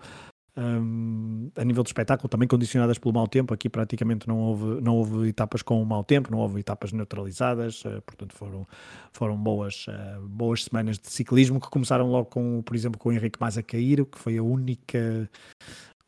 um, 0.57 1.51
a 1.57 1.65
nível 1.65 1.83
de 1.83 1.89
espetáculo, 1.91 2.29
também 2.29 2.49
condicionadas 2.49 2.99
pelo 2.99 3.15
mau 3.15 3.27
tempo. 3.27 3.55
Aqui 3.55 3.69
praticamente 3.69 4.29
não 4.29 4.39
houve, 4.39 4.81
não 4.81 4.97
houve 4.97 5.29
etapas 5.29 5.63
com 5.63 5.85
mau 5.85 6.05
tempo, 6.05 6.31
não 6.31 6.39
houve 6.39 6.61
etapas 6.61 6.93
neutralizadas, 6.93 7.85
uh, 7.85 8.03
portanto 8.03 8.35
foram, 8.35 8.67
foram 9.13 9.37
boas, 9.37 9.87
uh, 9.89 10.27
boas 10.27 10.65
semanas 10.65 10.99
de 10.99 11.11
ciclismo 11.11 11.61
que 11.61 11.69
começaram 11.69 12.11
logo 12.11 12.27
com, 12.27 12.63
por 12.63 12.75
exemplo, 12.75 12.99
com 12.99 13.09
o 13.11 13.13
Henrique 13.13 13.39
Mas 13.41 13.57
a 13.57 13.63
cair, 13.63 14.05
que 14.05 14.19
foi 14.19 14.39
a 14.39 14.43
única, 14.43 15.31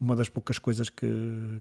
uma 0.00 0.16
das 0.16 0.28
poucas 0.28 0.58
coisas 0.58 0.88
que, 0.88 1.06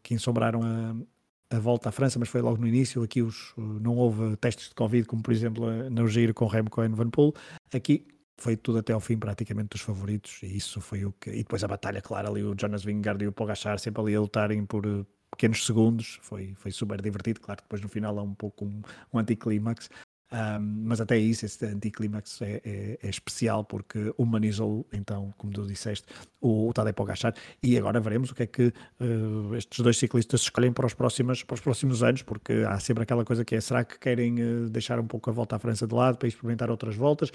que 0.04 0.14
ensombraram 0.14 0.62
a, 0.64 1.56
a 1.56 1.60
volta 1.60 1.90
à 1.90 1.92
França, 1.92 2.18
mas 2.18 2.30
foi 2.30 2.42
logo 2.42 2.60
no 2.60 2.68
início. 2.68 3.04
Aqui 3.04 3.22
os, 3.22 3.54
não 3.58 3.98
houve 3.98 4.36
testes 4.38 4.70
de 4.70 4.76
Covid, 4.76 5.08
como 5.08 5.22
por 5.22 5.32
exemplo 5.32 5.90
no 5.90 6.08
Giro 6.08 6.34
com 6.34 6.48
Remco 6.48 6.82
Evenepoel. 6.82 7.34
Aqui 7.74 8.06
foi 8.42 8.58
tudo 8.58 8.80
até 8.80 8.92
ao 8.92 9.00
fim 9.00 9.18
praticamente 9.18 9.70
dos 9.70 9.82
favoritos 9.82 10.40
e 10.42 10.58
isso 10.58 10.82
foi 10.82 11.06
o 11.06 11.12
que 11.14 11.30
e 11.30 11.38
depois 11.38 11.64
a 11.64 11.68
batalha 11.68 12.02
claro 12.02 12.30
ali 12.30 12.44
o 12.44 12.56
Jonas 12.60 12.84
Vingegaard 12.84 13.24
e 13.24 13.28
o 13.28 13.32
Pogacar 13.32 13.78
sempre 13.80 14.02
ali 14.02 14.16
a 14.16 14.20
lutarem 14.20 14.66
por 14.66 14.86
uh, 14.86 15.06
pequenos 15.32 15.66
segundos 15.66 16.20
foi, 16.24 16.54
foi 16.56 16.72
super 16.72 17.02
divertido 17.02 17.40
claro 17.40 17.62
depois 17.62 17.82
no 17.82 17.88
final 17.88 18.18
há 18.18 18.24
um 18.24 18.34
pouco 18.34 18.66
um, 18.66 18.82
um 19.14 19.20
anticlímax 19.20 19.90
um, 20.34 20.86
mas 20.86 21.02
até 21.02 21.18
isso, 21.18 21.46
esse 21.46 21.66
anticlímax 21.66 22.42
é, 22.42 22.62
é, 22.64 23.00
é, 23.04 23.10
especial 23.10 23.66
porque 23.66 24.14
humanizou, 24.18 24.88
então, 24.94 25.34
como 25.38 25.52
tu 25.52 25.68
disseste, 25.68 26.08
o, 26.40 26.70
o 26.70 26.74
Tadej 26.74 26.94
Pogacar 26.94 27.34
e 27.62 27.78
agora 27.78 28.00
veremos 28.00 28.32
o 28.32 28.36
que 28.36 28.44
é 28.44 28.48
que 28.48 28.74
uh, 29.02 29.56
estes 29.56 29.80
dois 29.80 29.98
ciclistas 29.98 30.42
escolhem 30.42 30.72
para 30.72 30.86
os, 30.86 30.94
próximos, 30.94 31.44
para 31.44 31.56
os 31.56 31.60
próximos 31.60 32.02
anos, 32.02 32.22
porque 32.22 32.64
há 32.66 32.80
sempre 32.80 33.04
aquela 33.04 33.26
coisa 33.26 33.44
que 33.44 33.56
é, 33.56 33.62
será 33.62 33.84
que 33.84 34.00
querem 34.00 34.36
uh, 34.42 34.70
deixar 34.70 35.02
um 35.02 35.08
pouco 35.08 35.30
a 35.30 35.34
volta 35.34 35.58
à 35.58 35.60
França 35.60 35.86
de 35.86 35.94
lado 35.94 36.18
para 36.18 36.30
experimentar 36.30 36.72
outras 36.72 36.96
voltas? 36.96 37.30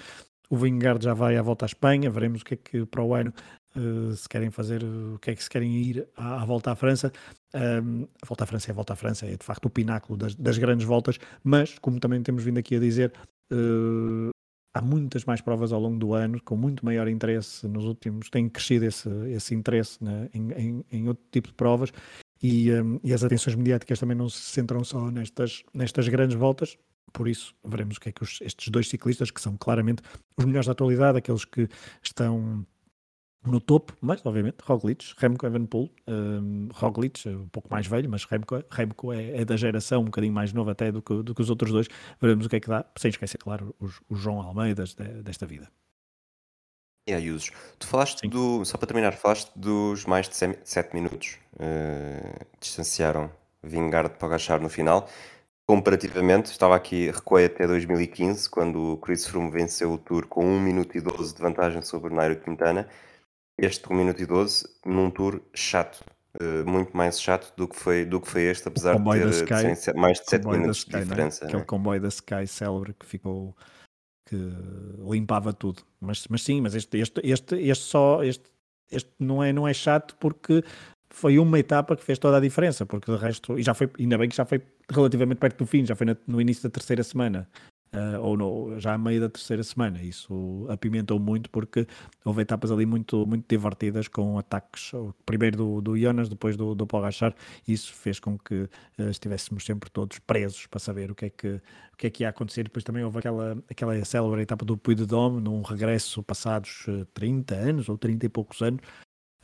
O 0.49 0.55
Vingegaard 0.55 1.03
já 1.03 1.13
vai 1.13 1.37
à 1.37 1.41
volta 1.41 1.65
à 1.65 1.67
Espanha, 1.67 2.09
veremos 2.09 2.41
o 2.41 2.45
que 2.45 2.53
é 2.53 2.57
que 2.57 2.85
para 2.85 3.03
o 3.03 3.13
ano 3.13 3.33
uh, 3.75 4.13
se 4.13 4.27
querem 4.29 4.49
fazer, 4.49 4.83
o 4.83 5.19
que 5.19 5.31
é 5.31 5.35
que 5.35 5.43
se 5.43 5.49
querem 5.49 5.73
ir 5.73 6.07
à, 6.15 6.41
à 6.41 6.45
volta 6.45 6.71
à 6.71 6.75
França. 6.75 7.11
Um, 7.53 8.07
a 8.21 8.25
volta 8.25 8.43
à 8.43 8.47
França 8.47 8.69
é 8.69 8.71
a 8.71 8.75
volta 8.75 8.93
à 8.93 8.95
França, 8.95 9.25
é 9.25 9.35
de 9.35 9.43
facto 9.43 9.65
o 9.65 9.69
pináculo 9.69 10.17
das, 10.17 10.35
das 10.35 10.57
grandes 10.57 10.85
voltas, 10.85 11.17
mas 11.43 11.77
como 11.79 11.99
também 11.99 12.21
temos 12.21 12.43
vindo 12.43 12.57
aqui 12.59 12.75
a 12.75 12.79
dizer, 12.79 13.11
uh, 13.51 14.29
há 14.77 14.81
muitas 14.81 15.25
mais 15.25 15.41
provas 15.41 15.73
ao 15.73 15.79
longo 15.79 15.97
do 15.97 16.13
ano, 16.13 16.41
com 16.43 16.55
muito 16.55 16.85
maior 16.85 17.07
interesse 17.07 17.67
nos 17.67 17.85
últimos, 17.85 18.29
tem 18.29 18.47
crescido 18.47 18.85
esse, 18.85 19.09
esse 19.29 19.55
interesse 19.55 20.03
né, 20.03 20.29
em, 20.33 20.51
em, 20.51 20.85
em, 20.91 21.07
outro 21.07 21.23
tipo 21.31 21.47
de 21.47 21.53
provas 21.55 21.91
e, 22.41 22.71
um, 22.71 22.99
e, 23.03 23.13
as 23.13 23.23
atenções 23.23 23.55
mediáticas 23.55 23.99
também 23.99 24.15
não 24.15 24.29
se 24.29 24.39
centram 24.39 24.83
só 24.83 25.09
nestas, 25.09 25.63
nestas 25.73 26.07
grandes 26.07 26.37
voltas, 26.37 26.77
por 27.13 27.27
isso, 27.27 27.55
veremos 27.63 27.97
o 27.97 27.99
que 27.99 28.09
é 28.09 28.11
que 28.11 28.23
os, 28.23 28.39
estes 28.41 28.69
dois 28.69 28.89
ciclistas, 28.89 29.31
que 29.31 29.41
são 29.41 29.55
claramente 29.57 30.01
os 30.37 30.45
melhores 30.45 30.65
da 30.65 30.73
atualidade, 30.73 31.17
aqueles 31.17 31.45
que 31.45 31.67
estão 32.03 32.65
no 33.45 33.61
topo, 33.61 33.93
mas 34.01 34.23
obviamente 34.25 34.57
Roglic, 34.63 35.13
Remco 35.17 35.45
Evenepoel, 35.45 35.89
um, 36.07 36.69
Roglic 36.73 37.27
é 37.27 37.31
um 37.31 37.47
pouco 37.47 37.69
mais 37.71 37.87
velho, 37.87 38.09
mas 38.09 38.25
Remco, 38.25 38.63
Remco 38.69 39.13
é, 39.13 39.41
é, 39.41 39.45
da 39.45 39.55
geração 39.55 40.01
um 40.01 40.05
bocadinho 40.05 40.33
mais 40.33 40.51
novo 40.51 40.69
até 40.69 40.91
do 40.91 41.01
que, 41.01 41.23
do 41.23 41.33
que 41.33 41.41
os 41.41 41.49
outros 41.49 41.71
dois, 41.71 41.87
veremos 42.19 42.45
o 42.45 42.49
que 42.49 42.57
é 42.57 42.59
que 42.59 42.67
dá, 42.67 42.85
sem 42.97 43.09
esquecer, 43.09 43.37
claro, 43.37 43.73
os, 43.79 44.01
os 44.09 44.19
João 44.19 44.41
Almeidas 44.41 44.93
de, 44.93 45.05
desta 45.23 45.45
vida. 45.45 45.69
E 47.07 47.13
aí, 47.13 47.31
Usos, 47.31 47.51
tu 47.79 47.87
falaste 47.87 48.19
Sim. 48.19 48.29
do, 48.29 48.65
só 48.65 48.77
para 48.77 48.87
terminar, 48.87 49.13
falaste 49.13 49.49
dos 49.55 50.05
mais 50.05 50.27
de 50.27 50.35
7 50.35 50.93
minutos, 50.93 51.37
uh, 51.53 52.45
distanciaram 52.59 53.31
Vingard 53.63 54.09
para 54.17 54.27
agachar 54.27 54.59
no 54.59 54.67
final, 54.67 55.09
Comparativamente, 55.69 56.49
estava 56.49 56.77
aqui, 56.77 57.11
recuei 57.11 57.45
até 57.45 57.67
2015, 57.67 58.49
quando 58.49 58.93
o 58.93 58.97
Chris 58.97 59.27
Froome 59.27 59.51
venceu 59.51 59.91
o 59.91 59.97
Tour 59.97 60.25
com 60.25 60.45
1 60.45 60.61
minuto 60.61 60.97
e 60.97 61.01
12 61.01 61.35
de 61.35 61.41
vantagem 61.41 61.81
sobre 61.81 62.13
o 62.13 62.15
Nairo 62.15 62.39
Quintana. 62.39 62.87
Este 63.57 63.91
1 63.91 63.93
minuto 63.93 64.21
e 64.21 64.25
12 64.25 64.65
num 64.85 65.11
Tour 65.11 65.41
chato, 65.53 66.05
uh, 66.41 66.65
muito 66.65 66.95
mais 66.95 67.21
chato 67.21 67.53
do 67.57 67.67
que 67.67 67.75
foi, 67.75 68.05
do 68.05 68.21
que 68.21 68.29
foi 68.29 68.43
este, 68.43 68.65
apesar 68.69 68.97
de 68.97 69.03
ter 69.03 69.75
Sky, 69.75 69.97
mais 69.97 70.21
de 70.21 70.29
7 70.29 70.47
minutos 70.47 70.77
Sky, 70.77 70.91
de 70.91 70.97
é? 70.97 71.01
diferença. 71.01 71.43
Aquele 71.43 71.59
né? 71.59 71.65
comboio 71.65 71.99
da 71.99 72.07
Sky 72.07 72.47
célebre 72.47 72.93
que 72.93 73.05
ficou 73.05 73.53
que 74.25 74.37
limpava 75.09 75.51
tudo. 75.51 75.83
Mas, 75.99 76.25
mas 76.29 76.43
sim, 76.43 76.61
mas 76.61 76.75
este, 76.75 76.97
este, 76.97 77.19
este, 77.25 77.55
este 77.55 77.83
só 77.83 78.23
este, 78.23 78.49
este 78.89 79.11
não 79.19 79.43
é, 79.43 79.51
não 79.51 79.67
é 79.67 79.73
chato 79.73 80.15
porque 80.17 80.63
foi 81.09 81.39
uma 81.39 81.59
etapa 81.59 81.95
que 81.95 82.03
fez 82.03 82.19
toda 82.19 82.37
a 82.37 82.39
diferença, 82.39 82.85
porque 82.85 83.11
de 83.11 83.17
resto, 83.17 83.57
e 83.57 83.63
já 83.63 83.73
foi, 83.73 83.89
ainda 83.99 84.17
bem 84.17 84.29
que 84.29 84.35
já 84.35 84.45
foi 84.45 84.61
relativamente 84.89 85.39
perto 85.39 85.57
do 85.57 85.65
fim, 85.65 85.85
já 85.85 85.95
foi 85.95 86.07
no 86.27 86.41
início 86.41 86.63
da 86.63 86.69
terceira 86.69 87.03
semana, 87.03 87.47
uh, 87.93 88.21
ou 88.21 88.37
no, 88.37 88.79
já 88.79 88.93
a 88.93 88.97
meio 88.97 89.21
da 89.21 89.29
terceira 89.29 89.63
semana. 89.63 90.01
Isso 90.01 90.65
apimentou 90.69 91.19
muito 91.19 91.49
porque 91.49 91.87
houve 92.23 92.41
etapas 92.41 92.71
ali 92.71 92.85
muito, 92.85 93.25
muito 93.25 93.45
divertidas 93.47 94.07
com 94.07 94.37
ataques, 94.37 94.91
primeiro 95.25 95.57
do, 95.57 95.81
do 95.81 95.97
Jonas, 95.97 96.29
depois 96.29 96.55
do, 96.55 96.75
do 96.75 96.85
Pogachar, 96.85 97.33
e 97.67 97.73
isso 97.73 97.93
fez 97.93 98.19
com 98.19 98.37
que 98.37 98.63
uh, 98.99 99.09
estivéssemos 99.09 99.65
sempre 99.65 99.89
todos 99.89 100.19
presos 100.19 100.67
para 100.67 100.79
saber 100.79 101.11
o 101.11 101.15
que 101.15 101.25
é 101.25 101.29
que, 101.29 101.47
o 101.93 101.97
que, 101.97 102.07
é 102.07 102.09
que 102.09 102.23
ia 102.23 102.29
acontecer. 102.29 102.63
Depois 102.63 102.83
também 102.83 103.03
houve 103.03 103.19
aquela, 103.19 103.57
aquela 103.69 104.05
célebre 104.05 104.41
etapa 104.41 104.65
do 104.65 104.77
Puy 104.77 104.95
de 104.95 105.05
Dôme, 105.05 105.41
num 105.41 105.61
regresso 105.61 106.21
passados 106.23 106.85
30 107.13 107.55
eh, 107.55 107.69
anos 107.69 107.89
ou 107.89 107.97
30 107.97 108.25
e 108.25 108.29
poucos 108.29 108.61
anos, 108.61 108.81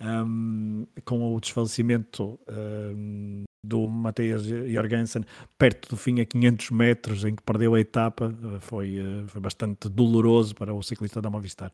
um, 0.02 0.86
com 1.06 1.36
o 1.36 1.40
desfalecimento 1.40 2.40
um, 2.50 3.44
do 3.64 3.88
Matheus 3.88 4.44
Jorgensen 4.44 5.24
perto 5.58 5.90
do 5.90 5.98
fim 5.98 6.20
a 6.20 6.26
500 6.26 6.72
metros 6.72 7.24
em 7.24 7.36
que 7.36 7.44
perdeu 7.44 7.76
a 7.76 7.80
etapa 7.80 8.34
foi, 8.60 8.98
eh, 8.98 9.28
foi 9.28 9.40
bastante 9.40 9.88
doloroso 9.88 10.54
para 10.54 10.74
o 10.74 10.84
ciclista 10.84 11.22
da 11.22 11.30
Movistar. 11.30 11.72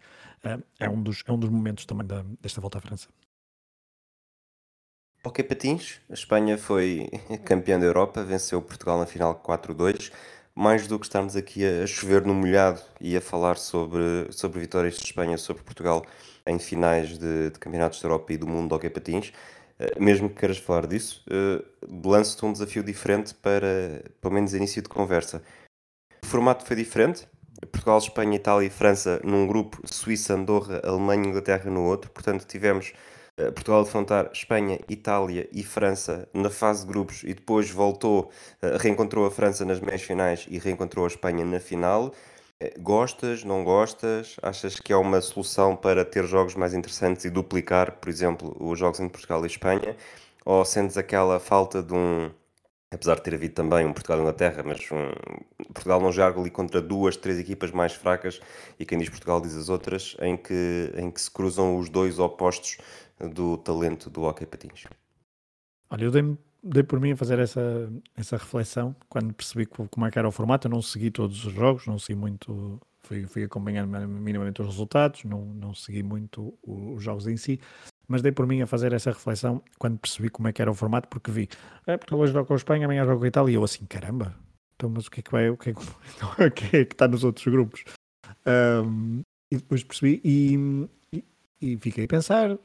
É, 0.79 0.88
um 0.88 1.01
dos, 1.01 1.23
é 1.25 1.32
um 1.32 1.39
dos 1.39 1.49
momentos 1.49 1.86
também 1.86 2.05
da, 2.05 2.23
desta 2.39 2.62
volta 2.62 2.77
à 2.77 2.82
França. 2.82 3.10
Ok 5.23 5.43
Patins, 5.43 5.99
a 6.10 6.13
Espanha 6.13 6.58
foi 6.58 7.10
campeã 7.43 7.79
da 7.79 7.88
Europa, 7.88 8.23
venceu 8.23 8.62
Portugal 8.62 8.99
na 8.99 9.08
final 9.08 9.41
4-2 9.41 10.12
mais 10.60 10.88
do 10.88 10.99
que 10.99 11.05
estarmos 11.05 11.38
aqui 11.38 11.65
a 11.65 11.88
chover 11.88 12.25
no 12.25 12.34
molhado 12.34 12.82
e 12.99 13.15
a 13.15 13.21
falar 13.21 13.55
sobre, 13.55 14.27
sobre 14.29 14.60
vitórias 14.60 14.97
de 14.97 15.05
Espanha 15.05 15.38
sobre 15.38 15.63
Portugal 15.63 16.05
em 16.49 16.59
finais 16.59 17.17
de, 17.17 17.51
de 17.51 17.59
campeonatos 17.59 18.01
da 18.01 18.07
Europa 18.07 18.33
e 18.33 18.38
do 18.38 18.47
mundo 18.47 18.69
de 18.69 18.75
hockey 18.75 18.89
patins, 18.89 19.29
uh, 19.79 20.03
mesmo 20.03 20.29
que 20.29 20.35
queiras 20.35 20.57
falar 20.57 20.88
disso, 20.88 21.23
uh, 21.29 22.07
lanço-te 22.07 22.45
um 22.45 22.51
desafio 22.51 22.83
diferente 22.83 23.33
para, 23.35 24.03
pelo 24.19 24.33
menos, 24.33 24.53
início 24.53 24.81
de 24.81 24.89
conversa. 24.89 25.41
O 26.23 26.27
formato 26.27 26.65
foi 26.65 26.75
diferente, 26.75 27.27
Portugal, 27.71 27.97
Espanha, 27.99 28.35
Itália 28.35 28.67
e 28.67 28.69
França 28.69 29.21
num 29.23 29.45
grupo, 29.45 29.81
Suíça, 29.85 30.33
Andorra, 30.33 30.81
Alemanha 30.83 31.25
e 31.25 31.27
Inglaterra 31.29 31.69
no 31.69 31.83
outro, 31.83 32.09
portanto 32.12 32.45
tivemos 32.45 32.93
uh, 33.39 33.51
Portugal 33.51 33.81
a 33.81 33.83
defrontar 33.83 34.29
Espanha, 34.33 34.79
Itália 34.89 35.47
e 35.51 35.63
França 35.63 36.27
na 36.33 36.49
fase 36.49 36.85
de 36.85 36.91
grupos 36.91 37.23
e 37.23 37.33
depois 37.33 37.69
voltou, 37.69 38.31
reencontrou 38.79 39.25
a 39.25 39.31
França 39.31 39.65
nas 39.65 39.79
meias 39.79 40.01
finais 40.01 40.45
e 40.49 40.57
reencontrou 40.57 41.05
a 41.05 41.07
Espanha 41.07 41.45
na 41.45 41.59
final. 41.59 42.13
Eh, 42.62 42.74
gostas, 42.78 43.43
não 43.43 43.63
gostas? 43.63 44.36
Achas 44.41 44.80
que 44.80 44.91
é 44.91 44.95
uma 44.95 45.22
solução 45.22 45.76
para 45.76 46.04
ter 46.04 46.26
jogos 46.26 46.56
mais 46.56 46.74
interessantes 46.74 47.24
e 47.26 47.30
duplicar, 47.30 47.93
por 47.93 48.10
exemplo, 48.10 48.56
os 48.60 48.78
jogos 48.78 49.00
entre 49.00 49.13
Portugal 49.13 49.43
e 49.43 49.48
Espanha? 49.48 49.95
Ou 50.45 50.65
sentes 50.65 50.98
aquela 50.98 51.39
falta 51.39 51.82
de 51.82 51.93
um, 51.93 52.30
apesar 52.91 53.15
de 53.15 53.22
ter 53.22 53.34
havido 53.36 53.54
também 53.54 53.86
um 53.86 53.93
Portugal 53.93 54.17
e 54.17 54.22
Inglaterra, 54.22 54.63
mas 54.65 54.80
um, 54.91 55.63
Portugal 55.74 56.02
não 56.02 56.12
joga 56.12 56.39
ali 56.39 56.50
contra 56.50 56.82
duas, 56.82 57.15
três 57.15 57.39
equipas 57.39 57.72
mais 57.72 57.93
fracas 57.93 58.41
e 58.78 58.86
quem 58.86 58.98
diz 58.98 59.10
Portugal 59.10 59.39
diz 59.39 59.56
as 59.56 59.69
outras, 59.69 60.17
em 60.22 60.36
que, 60.36 60.91
em 60.95 61.10
que 61.12 61.22
se 61.22 61.32
cruzam 61.32 61.78
os 61.78 61.89
dois 61.89 62.19
opostos 62.19 62.78
do 63.19 63.58
talento 63.58 64.10
do 64.10 64.24
hockey 64.24 64.45
patins? 64.45 64.86
Olha, 65.89 66.04
eu 66.04 66.12
dei-me 66.12 66.38
dei 66.63 66.84
por 66.84 67.00
mim 67.00 67.12
a 67.12 67.15
fazer 67.15 67.39
essa, 67.39 67.89
essa 68.15 68.38
reflexão 68.38 68.95
quando 69.08 69.34
percebi 69.34 69.65
como 69.65 70.06
é 70.06 70.12
que 70.12 70.19
era 70.19 70.28
o 70.28 70.32
formato. 70.32 70.67
Eu 70.67 70.72
não 70.72 70.82
segui 70.82 71.12
todos 71.12 71.45
os 71.45 71.54
jogos, 71.54 71.88
não 71.88 71.98
segui 71.98 72.19
muito, 72.19 72.80
fui, 73.04 73.26
fui 73.26 73.43
acompanhando 73.43 74.08
minimamente 74.08 74.62
os 74.62 74.67
resultados, 74.67 75.24
não, 75.24 75.45
não 75.45 75.74
segui 75.74 76.04
muito 76.04 76.54
os 76.63 77.02
jogos 77.04 77.28
em 77.28 77.38
si, 77.38 77.60
mas 78.08 78.22
dei 78.22 78.32
por 78.32 78.48
mim 78.48 78.62
a 78.62 78.67
fazer 78.67 78.93
essa 78.93 79.12
reflexão 79.12 79.62
quando 79.78 80.00
percebi 80.00 80.30
como 80.30 80.48
é 80.48 80.54
que 80.54 80.62
era 80.62 80.72
o 80.72 80.74
formato, 80.74 81.08
porque 81.08 81.32
vi, 81.32 81.50
é, 81.86 81.98
porque 81.98 82.13
hoje 82.13 82.34
jogo 82.34 82.48
com 82.48 82.54
a 82.54 82.58
Espanha, 82.58 82.86
amanhã 82.86 83.06
jogo 83.06 83.19
com 83.19 83.26
a 83.26 83.28
Itália, 83.28 83.52
e 83.52 83.56
eu 83.56 83.63
assim, 83.63 83.86
caramba, 83.86 84.36
então, 84.76 84.89
mas 84.89 85.08
o 85.08 85.12
que 85.12 85.19
é 85.19 85.24
que 85.24 85.32
vai, 85.32 85.50
o 85.50 85.58
que 85.58 85.69
é 85.69 85.74
que, 85.74 85.82
o 86.48 86.52
que, 86.52 86.78
é 86.78 86.86
que 86.86 86.93
está 86.93 87.08
nos 87.08 87.24
outros 87.24 87.45
grupos? 87.48 87.84
Um, 88.45 89.22
e 89.52 89.58
depois 89.58 89.84
percebi, 89.84 90.22
e, 90.24 90.89
e 91.62 91.78
fiquei 91.78 92.06
a 92.06 92.08
pensar 92.08 92.58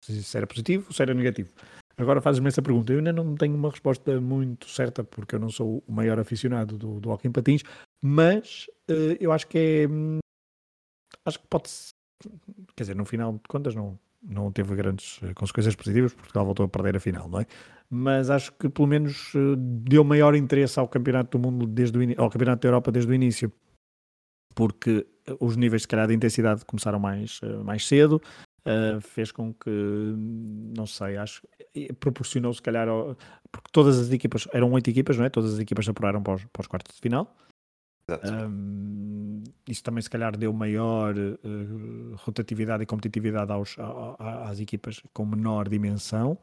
se 0.00 0.36
era 0.36 0.46
positivo 0.46 0.86
ou 0.88 0.92
se 0.92 1.02
era 1.02 1.14
negativo. 1.14 1.50
Agora 1.96 2.20
fazes-me 2.20 2.48
essa 2.48 2.62
pergunta. 2.62 2.92
Eu 2.92 2.98
ainda 2.98 3.12
não 3.12 3.34
tenho 3.36 3.54
uma 3.54 3.70
resposta 3.70 4.20
muito 4.20 4.68
certa, 4.68 5.04
porque 5.04 5.36
eu 5.36 5.40
não 5.40 5.50
sou 5.50 5.82
o 5.86 5.92
maior 5.92 6.18
aficionado 6.18 6.76
do, 6.76 7.00
do 7.00 7.10
hockey 7.10 7.28
em 7.28 7.32
patins, 7.32 7.62
mas 8.02 8.66
uh, 8.90 9.16
eu 9.20 9.32
acho 9.32 9.46
que 9.46 9.58
é. 9.58 9.88
Hum, 9.88 10.18
acho 11.24 11.38
que 11.38 11.46
pode. 11.46 11.70
Quer 12.76 12.84
dizer, 12.84 12.96
no 12.96 13.04
final 13.04 13.34
de 13.34 13.40
contas, 13.48 13.74
não, 13.74 13.98
não 14.22 14.50
teve 14.50 14.74
grandes 14.74 15.20
eh, 15.22 15.34
consequências 15.34 15.76
positivas, 15.76 16.14
Portugal 16.14 16.44
voltou 16.44 16.64
a 16.64 16.68
perder 16.68 16.96
a 16.96 17.00
final, 17.00 17.28
não 17.28 17.40
é? 17.40 17.46
Mas 17.90 18.30
acho 18.30 18.52
que 18.52 18.68
pelo 18.68 18.88
menos 18.88 19.34
uh, 19.34 19.54
deu 19.56 20.02
maior 20.02 20.34
interesse 20.34 20.78
ao 20.80 20.88
Campeonato 20.88 21.36
do 21.36 21.42
Mundo 21.42 21.66
desde 21.66 21.98
o 21.98 22.22
ao 22.22 22.30
Campeonato 22.30 22.62
da 22.62 22.68
Europa 22.68 22.90
desde 22.90 23.10
o 23.10 23.14
início, 23.14 23.52
porque 24.54 25.06
os 25.38 25.56
níveis 25.56 25.82
de 25.82 25.88
calhar 25.88 26.08
de 26.08 26.14
intensidade 26.14 26.64
começaram 26.64 26.98
mais, 26.98 27.40
mais 27.62 27.86
cedo, 27.86 28.20
uh, 28.66 29.00
fez 29.00 29.32
com 29.32 29.52
que, 29.52 29.70
não 29.70 30.86
sei, 30.86 31.16
acho 31.16 31.42
proporcionou 31.98 32.52
se 32.54 32.62
calhar, 32.62 32.86
porque 33.50 33.68
todas 33.72 33.98
as 33.98 34.10
equipas, 34.10 34.46
eram 34.52 34.70
oito 34.72 34.88
equipas, 34.88 35.16
não 35.16 35.24
é? 35.24 35.30
Todas 35.30 35.54
as 35.54 35.58
equipas 35.58 35.88
apuraram 35.88 36.22
para 36.22 36.34
os, 36.34 36.44
para 36.44 36.60
os 36.60 36.66
quartos 36.66 36.94
de 36.94 37.00
final. 37.00 37.34
Um, 38.08 39.42
isso 39.66 39.82
também 39.82 40.02
se 40.02 40.10
calhar 40.10 40.36
deu 40.36 40.52
maior 40.52 41.16
uh, 41.16 42.14
rotatividade 42.16 42.82
e 42.82 42.86
competitividade 42.86 43.50
aos, 43.50 43.76
a, 43.78 44.50
às 44.50 44.60
equipas 44.60 45.02
com 45.12 45.24
menor 45.24 45.68
dimensão. 45.68 46.38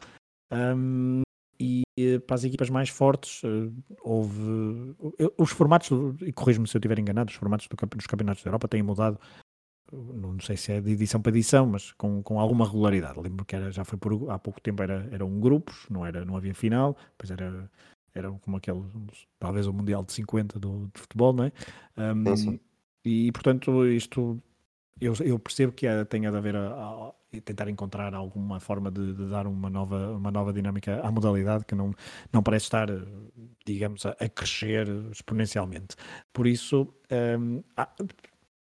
Um, 0.52 1.22
e 1.60 1.84
para 2.26 2.36
as 2.36 2.44
equipas 2.44 2.70
mais 2.70 2.90
fortes 2.90 3.44
uh, 3.44 3.72
houve 4.02 4.96
os 5.38 5.52
formatos, 5.52 5.90
e 6.22 6.34
corrijo-me 6.34 6.68
se 6.68 6.76
eu 6.76 6.80
estiver 6.80 6.98
enganado, 6.98 7.30
os 7.30 7.36
formatos 7.36 7.68
do, 7.68 7.76
dos 7.96 8.08
campeonatos 8.08 8.44
da 8.44 8.50
Europa 8.50 8.68
têm 8.68 8.82
mudado 8.82 9.20
não 9.92 10.40
sei 10.40 10.58
se 10.58 10.72
é 10.72 10.82
de 10.82 10.92
edição 10.92 11.22
para 11.22 11.32
edição, 11.32 11.66
mas 11.66 11.92
com, 11.94 12.24
com 12.24 12.40
alguma 12.40 12.66
regularidade. 12.66 13.20
Lembro 13.20 13.46
que 13.46 13.56
era, 13.56 13.72
já 13.72 13.84
foi 13.84 13.98
por 13.98 14.30
há 14.30 14.40
pouco 14.40 14.62
tempo 14.62 14.82
era, 14.84 15.08
eram 15.12 15.40
grupos, 15.40 15.86
não, 15.90 16.06
era, 16.06 16.24
não 16.24 16.38
havia 16.38 16.54
final, 16.54 16.96
depois 17.12 17.32
era, 17.32 17.70
era 18.14 18.32
como 18.32 18.58
aquele, 18.58 18.84
talvez 19.40 19.68
o 19.68 19.74
Mundial 19.74 20.04
de 20.04 20.14
50 20.14 20.60
do, 20.60 20.90
de 20.94 21.02
futebol, 21.02 21.34
não 21.34 21.46
é? 21.46 21.52
Um, 21.98 22.60
e 23.04 23.32
portanto, 23.32 23.86
isto 23.88 24.42
eu, 25.02 25.14
eu 25.26 25.40
percebo 25.40 25.74
que 25.74 25.88
é, 25.88 26.06
tenha 26.06 26.30
de 26.30 26.38
haver 26.38 26.56
a, 26.56 26.68
a, 26.68 27.14
tentar 27.44 27.68
encontrar 27.68 28.14
alguma 28.14 28.60
forma 28.60 28.92
de, 28.92 29.14
de, 29.14 29.30
dar 29.30 29.48
uma 29.48 29.70
nova, 29.70 30.12
uma 30.12 30.30
nova 30.30 30.54
dinâmica 30.54 31.02
à 31.02 31.12
modalidade 31.12 31.66
que 31.66 31.74
não, 31.74 31.92
não 32.32 32.44
parece 32.44 32.66
estar, 32.66 32.88
digamos, 33.66 34.06
a, 34.06 34.12
a 34.12 34.30
crescer 34.30 34.88
exponencialmente. 35.12 35.96
Por 36.32 36.46
isso, 36.46 36.94
um, 37.40 37.64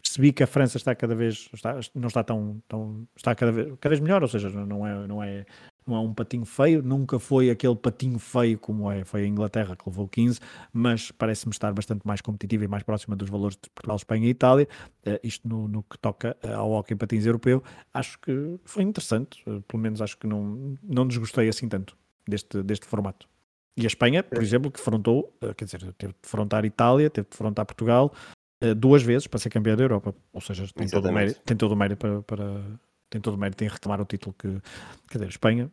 percebi 0.10 0.34
que 0.34 0.42
a 0.42 0.48
França 0.48 0.78
está 0.78 0.96
cada 0.96 1.14
vez 1.14 1.50
está, 1.54 1.80
não 1.94 2.08
está 2.08 2.24
tão, 2.24 2.62
tão 2.68 3.08
está 3.16 3.36
cada 3.36 3.52
vez, 3.52 3.68
cada 3.80 3.90
vez 3.90 4.00
melhor, 4.00 4.24
ou 4.24 4.28
seja, 4.28 4.50
não 4.50 4.86
é, 4.86 5.08
não 5.08 5.24
é 5.24 5.46
não 5.86 5.96
é 5.96 6.00
um 6.00 6.14
patinho 6.14 6.46
feio, 6.46 6.84
nunca 6.84 7.18
foi 7.18 7.50
aquele 7.50 7.76
patinho 7.76 8.20
feio 8.20 8.60
como 8.60 8.92
é, 8.92 9.04
foi 9.04 9.24
a 9.24 9.28
Inglaterra 9.28 9.76
que 9.76 9.90
levou 9.90 10.08
15, 10.08 10.40
mas 10.72 11.10
parece-me 11.10 11.52
estar 11.52 11.74
bastante 11.74 12.06
mais 12.06 12.22
competitiva 12.22 12.64
e 12.64 12.68
mais 12.68 12.84
próxima 12.84 13.16
dos 13.16 13.28
valores 13.28 13.58
de 13.58 13.70
Portugal, 13.72 13.96
Espanha 13.96 14.28
e 14.28 14.30
Itália, 14.30 14.68
uh, 15.08 15.20
isto 15.24 15.48
no, 15.48 15.68
no, 15.68 15.82
que 15.82 15.98
toca 15.98 16.38
uh, 16.44 16.54
ao 16.54 16.72
hockey 16.74 16.94
em 16.94 16.98
patins 16.98 17.26
europeu, 17.26 17.64
acho 17.92 18.20
que 18.20 18.60
foi 18.66 18.84
interessante, 18.84 19.42
uh, 19.50 19.62
pelo 19.64 19.82
menos 19.82 20.00
acho 20.00 20.16
que 20.16 20.28
não, 20.28 20.78
não 20.84 21.08
desgostei 21.08 21.50
assim 21.50 21.68
tanto 21.68 21.98
deste, 22.28 22.62
deste 22.62 22.86
formato. 22.86 23.28
E 23.76 23.84
a 23.84 23.88
Espanha, 23.88 24.22
por 24.22 24.44
exemplo, 24.44 24.70
que 24.70 24.80
frontou, 24.80 25.34
quer 25.56 25.66
dizer, 25.66 25.94
teve 25.94 26.14
de 26.14 26.30
frontar 26.30 26.66
Itália, 26.66 27.10
teve 27.10 27.30
de 27.32 27.38
frontar 27.38 27.66
Portugal, 27.66 28.14
eh, 28.14 28.39
duas 28.76 29.02
vezes 29.04 29.28
para 29.28 29.40
ser 29.40 29.50
campeão 29.50 29.76
da 29.76 29.84
Europa. 29.84 30.14
Ou 30.34 30.42
seja, 30.42 30.66
tem 30.76 30.88
todo 30.88 31.08
o 31.08 31.12
mérito, 31.12 31.42
tem 31.46 31.58
todo 31.58 31.72
o 31.72 31.76
mérito 31.76 32.00
para, 32.00 32.22
para, 32.24 32.62
tem 33.10 33.22
todo 33.22 33.34
o 33.34 33.38
mérito 33.38 33.64
em 33.64 33.68
retomar 33.68 34.02
o 34.02 34.06
título 34.06 34.36
que, 34.38 34.62
quer 35.10 35.18
dizer, 35.18 35.30
Espanha, 35.30 35.72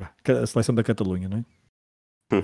a 0.00 0.46
seleção 0.46 0.74
da 0.74 0.82
Catalunha, 0.82 1.28
não 1.28 1.38
é? 1.38 1.44
Hum. 2.32 2.42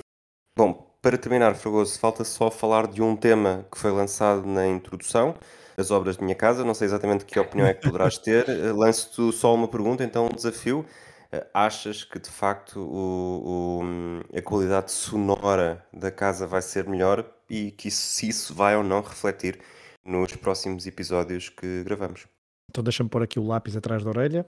Bom, 0.57 0.97
para 1.03 1.17
terminar, 1.17 1.55
Fragoso, 1.55 1.99
falta 1.99 2.25
só 2.25 2.51
falar 2.51 2.87
de 2.87 3.03
um 3.03 3.15
tema 3.17 3.67
que 3.71 3.79
foi 3.79 3.93
lançado 3.93 4.47
na 4.47 4.67
introdução, 4.67 5.37
as 5.77 5.91
obras 5.91 6.17
de 6.17 6.25
minha 6.25 6.35
casa. 6.35 6.65
Não 6.65 6.75
sei 6.75 6.87
exatamente 6.87 7.25
que 7.25 7.39
opinião 7.39 7.69
é 7.69 7.75
que 7.75 7.83
poderás 7.83 8.19
ter. 8.19 8.49
Eh, 8.49 8.73
lanço-te 8.73 9.37
só 9.37 9.55
uma 9.55 9.69
pergunta, 9.69 10.03
então 10.03 10.27
um 10.27 10.35
desafio. 10.35 10.85
Eh, 11.31 11.47
achas 11.53 12.03
que 12.03 12.19
de 12.19 12.31
facto 12.31 12.81
o, 12.81 13.83
o, 13.83 14.37
a 14.37 14.43
qualidade 14.43 14.91
sonora 14.91 15.85
da 15.93 16.11
casa 16.11 16.47
vai 16.47 16.63
ser 16.63 16.89
melhor 16.89 17.25
e 17.49 17.71
que 17.71 17.89
isso, 17.89 18.03
se 18.03 18.29
isso 18.29 18.55
vai 18.55 18.77
ou 18.77 18.83
não 18.83 19.01
refletir 19.01 19.59
nos 20.05 20.35
próximos 20.37 20.87
episódios 20.87 21.49
que 21.49 21.83
gravamos? 21.85 22.27
Então 22.71 22.83
deixa-me 22.83 23.09
pôr 23.09 23.23
aqui 23.23 23.39
o 23.39 23.47
lápis 23.47 23.77
atrás 23.77 24.05
da 24.05 24.11
orelha. 24.11 24.47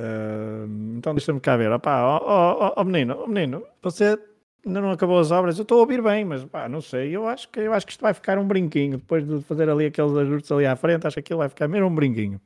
Uh, 0.00 0.96
então 0.96 1.14
deixa-me 1.14 1.40
cá 1.40 1.56
ver. 1.56 1.70
Opá, 1.70 2.02
ó, 2.02 2.84
menino, 2.84 3.14
ó, 3.18 3.26
menino, 3.26 3.64
você 3.82 4.18
ainda 4.64 4.80
não 4.80 4.90
acabou 4.90 5.18
as 5.18 5.30
obras, 5.30 5.58
eu 5.58 5.62
estou 5.62 5.78
a 5.78 5.80
ouvir 5.82 6.02
bem, 6.02 6.24
mas 6.24 6.44
pá, 6.44 6.68
não 6.68 6.80
sei, 6.80 7.14
eu 7.14 7.26
acho 7.26 7.48
que 7.48 7.60
eu 7.60 7.72
acho 7.72 7.86
que 7.86 7.92
isto 7.92 8.00
vai 8.00 8.14
ficar 8.14 8.38
um 8.38 8.46
brinquinho. 8.46 8.98
Depois 8.98 9.26
de 9.26 9.42
fazer 9.42 9.68
ali 9.68 9.86
aqueles 9.86 10.12
ajustes 10.12 10.50
ali 10.50 10.66
à 10.66 10.76
frente, 10.76 11.06
acho 11.06 11.14
que 11.14 11.20
aquilo 11.20 11.38
vai 11.38 11.48
ficar 11.48 11.68
mesmo 11.68 11.88
um 11.88 11.94
brinquinho. 11.94 12.40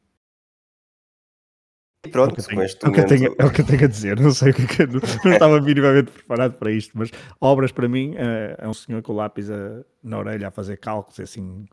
E 2.07 2.11
pronto, 2.11 2.38
é 2.38 2.42
o, 2.42 2.47
tenho, 2.47 2.62
é, 2.62 2.66
o 2.66 2.90
momento... 2.90 3.09
tenho, 3.09 3.35
é 3.38 3.45
o, 3.45 3.53
que 3.53 3.61
eu 3.61 3.66
tenho 3.66 3.85
a 3.85 3.88
dizer. 3.88 4.21
Não 4.21 4.31
sei 4.31 4.51
o 4.51 4.55
que 4.55 4.62
é 4.62 4.66
que. 4.66 4.87
Não, 4.87 5.01
não 5.25 5.33
estava 5.33 5.61
minimamente 5.61 6.11
preparado 6.11 6.55
para 6.55 6.71
isto, 6.71 6.97
mas 6.97 7.11
obras 7.40 7.73
para 7.73 7.88
mim 7.88 8.14
é, 8.16 8.57
é 8.59 8.69
um 8.69 8.75
senhor 8.75 9.03
com 9.03 9.12
o 9.12 9.16
lápis 9.16 9.51
a, 9.51 9.85
na 10.03 10.19
orelha 10.19 10.49
a 10.49 10.51
fazer 10.51 10.77
cálculos 10.79 11.21
assim. 11.21 11.66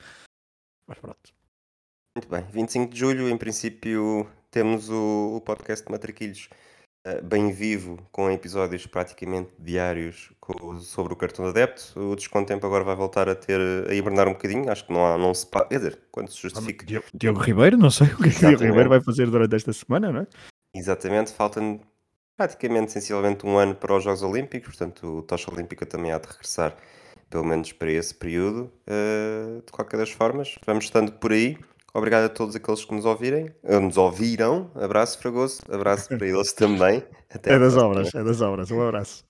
Mas 0.87 0.97
pronto. 0.97 1.33
Muito 2.15 2.29
bem. 2.29 2.45
25 2.51 2.93
de 2.93 2.99
julho, 2.99 3.29
em 3.29 3.37
princípio, 3.37 4.27
temos 4.51 4.89
o, 4.89 5.35
o 5.35 5.41
podcast 5.41 5.85
de 5.85 5.91
Matraquilhos 5.91 6.49
bem 7.23 7.51
vivo, 7.51 7.97
com 8.11 8.31
episódios 8.31 8.85
praticamente 8.85 9.51
diários 9.59 10.31
sobre 10.81 11.13
o 11.13 11.15
cartão 11.15 11.45
de 11.45 11.51
adepto. 11.51 11.99
O 11.99 12.15
Desconto 12.15 12.47
Tempo 12.47 12.65
agora 12.65 12.83
vai 12.83 12.95
voltar 12.95 13.27
a 13.27 13.35
ter 13.35 13.59
a 13.89 13.93
hibernar 13.93 14.27
um 14.27 14.33
bocadinho. 14.33 14.71
Acho 14.71 14.85
que 14.85 14.93
não 14.93 15.05
há, 15.05 15.17
não 15.17 15.33
se 15.33 15.45
Quer 15.47 15.77
dizer, 15.77 15.99
quando 16.11 16.29
se 16.29 16.41
justifica. 16.41 16.85
Diogo, 16.85 17.05
Diogo 17.13 17.39
Ribeiro, 17.41 17.77
não 17.77 17.91
sei 17.91 18.07
o 18.13 18.17
que, 18.17 18.29
é 18.29 18.31
que 18.31 18.39
Diogo 18.39 18.63
Ribeiro 18.63 18.89
vai 18.89 19.01
fazer 19.01 19.29
durante 19.29 19.55
esta 19.55 19.73
semana, 19.73 20.11
não 20.11 20.21
é? 20.21 20.27
Exatamente, 20.73 21.31
falta 21.31 21.61
praticamente, 22.35 22.87
essencialmente, 22.87 23.45
um 23.45 23.57
ano 23.57 23.75
para 23.75 23.95
os 23.95 24.03
Jogos 24.03 24.23
Olímpicos, 24.23 24.75
portanto, 24.75 25.19
o 25.19 25.21
Tocha 25.21 25.51
Olímpica 25.51 25.85
também 25.85 26.11
há 26.11 26.17
de 26.17 26.27
regressar, 26.27 26.75
pelo 27.29 27.43
menos 27.43 27.71
para 27.71 27.91
esse 27.91 28.13
período. 28.13 28.71
Uh, 28.87 29.61
de 29.65 29.71
qualquer 29.71 29.97
das 29.97 30.11
formas, 30.11 30.55
vamos 30.65 30.85
estando 30.85 31.11
por 31.11 31.31
aí. 31.31 31.57
Obrigado 31.93 32.25
a 32.25 32.29
todos 32.29 32.55
aqueles 32.55 32.83
que 32.83 32.93
nos 32.93 33.05
ouvirem, 33.05 33.53
nos 33.63 33.97
ouviram. 33.97 34.71
Abraço, 34.75 35.19
Fragoso. 35.19 35.61
Abraço 35.69 36.09
para 36.09 36.27
eles 36.27 36.51
também. 36.51 37.03
Até 37.29 37.53
é 37.53 37.59
das 37.59 37.77
obras, 37.77 38.13
é 38.15 38.23
das 38.23 38.41
obras. 38.41 38.71
Um 38.71 38.81
abraço. 38.81 39.23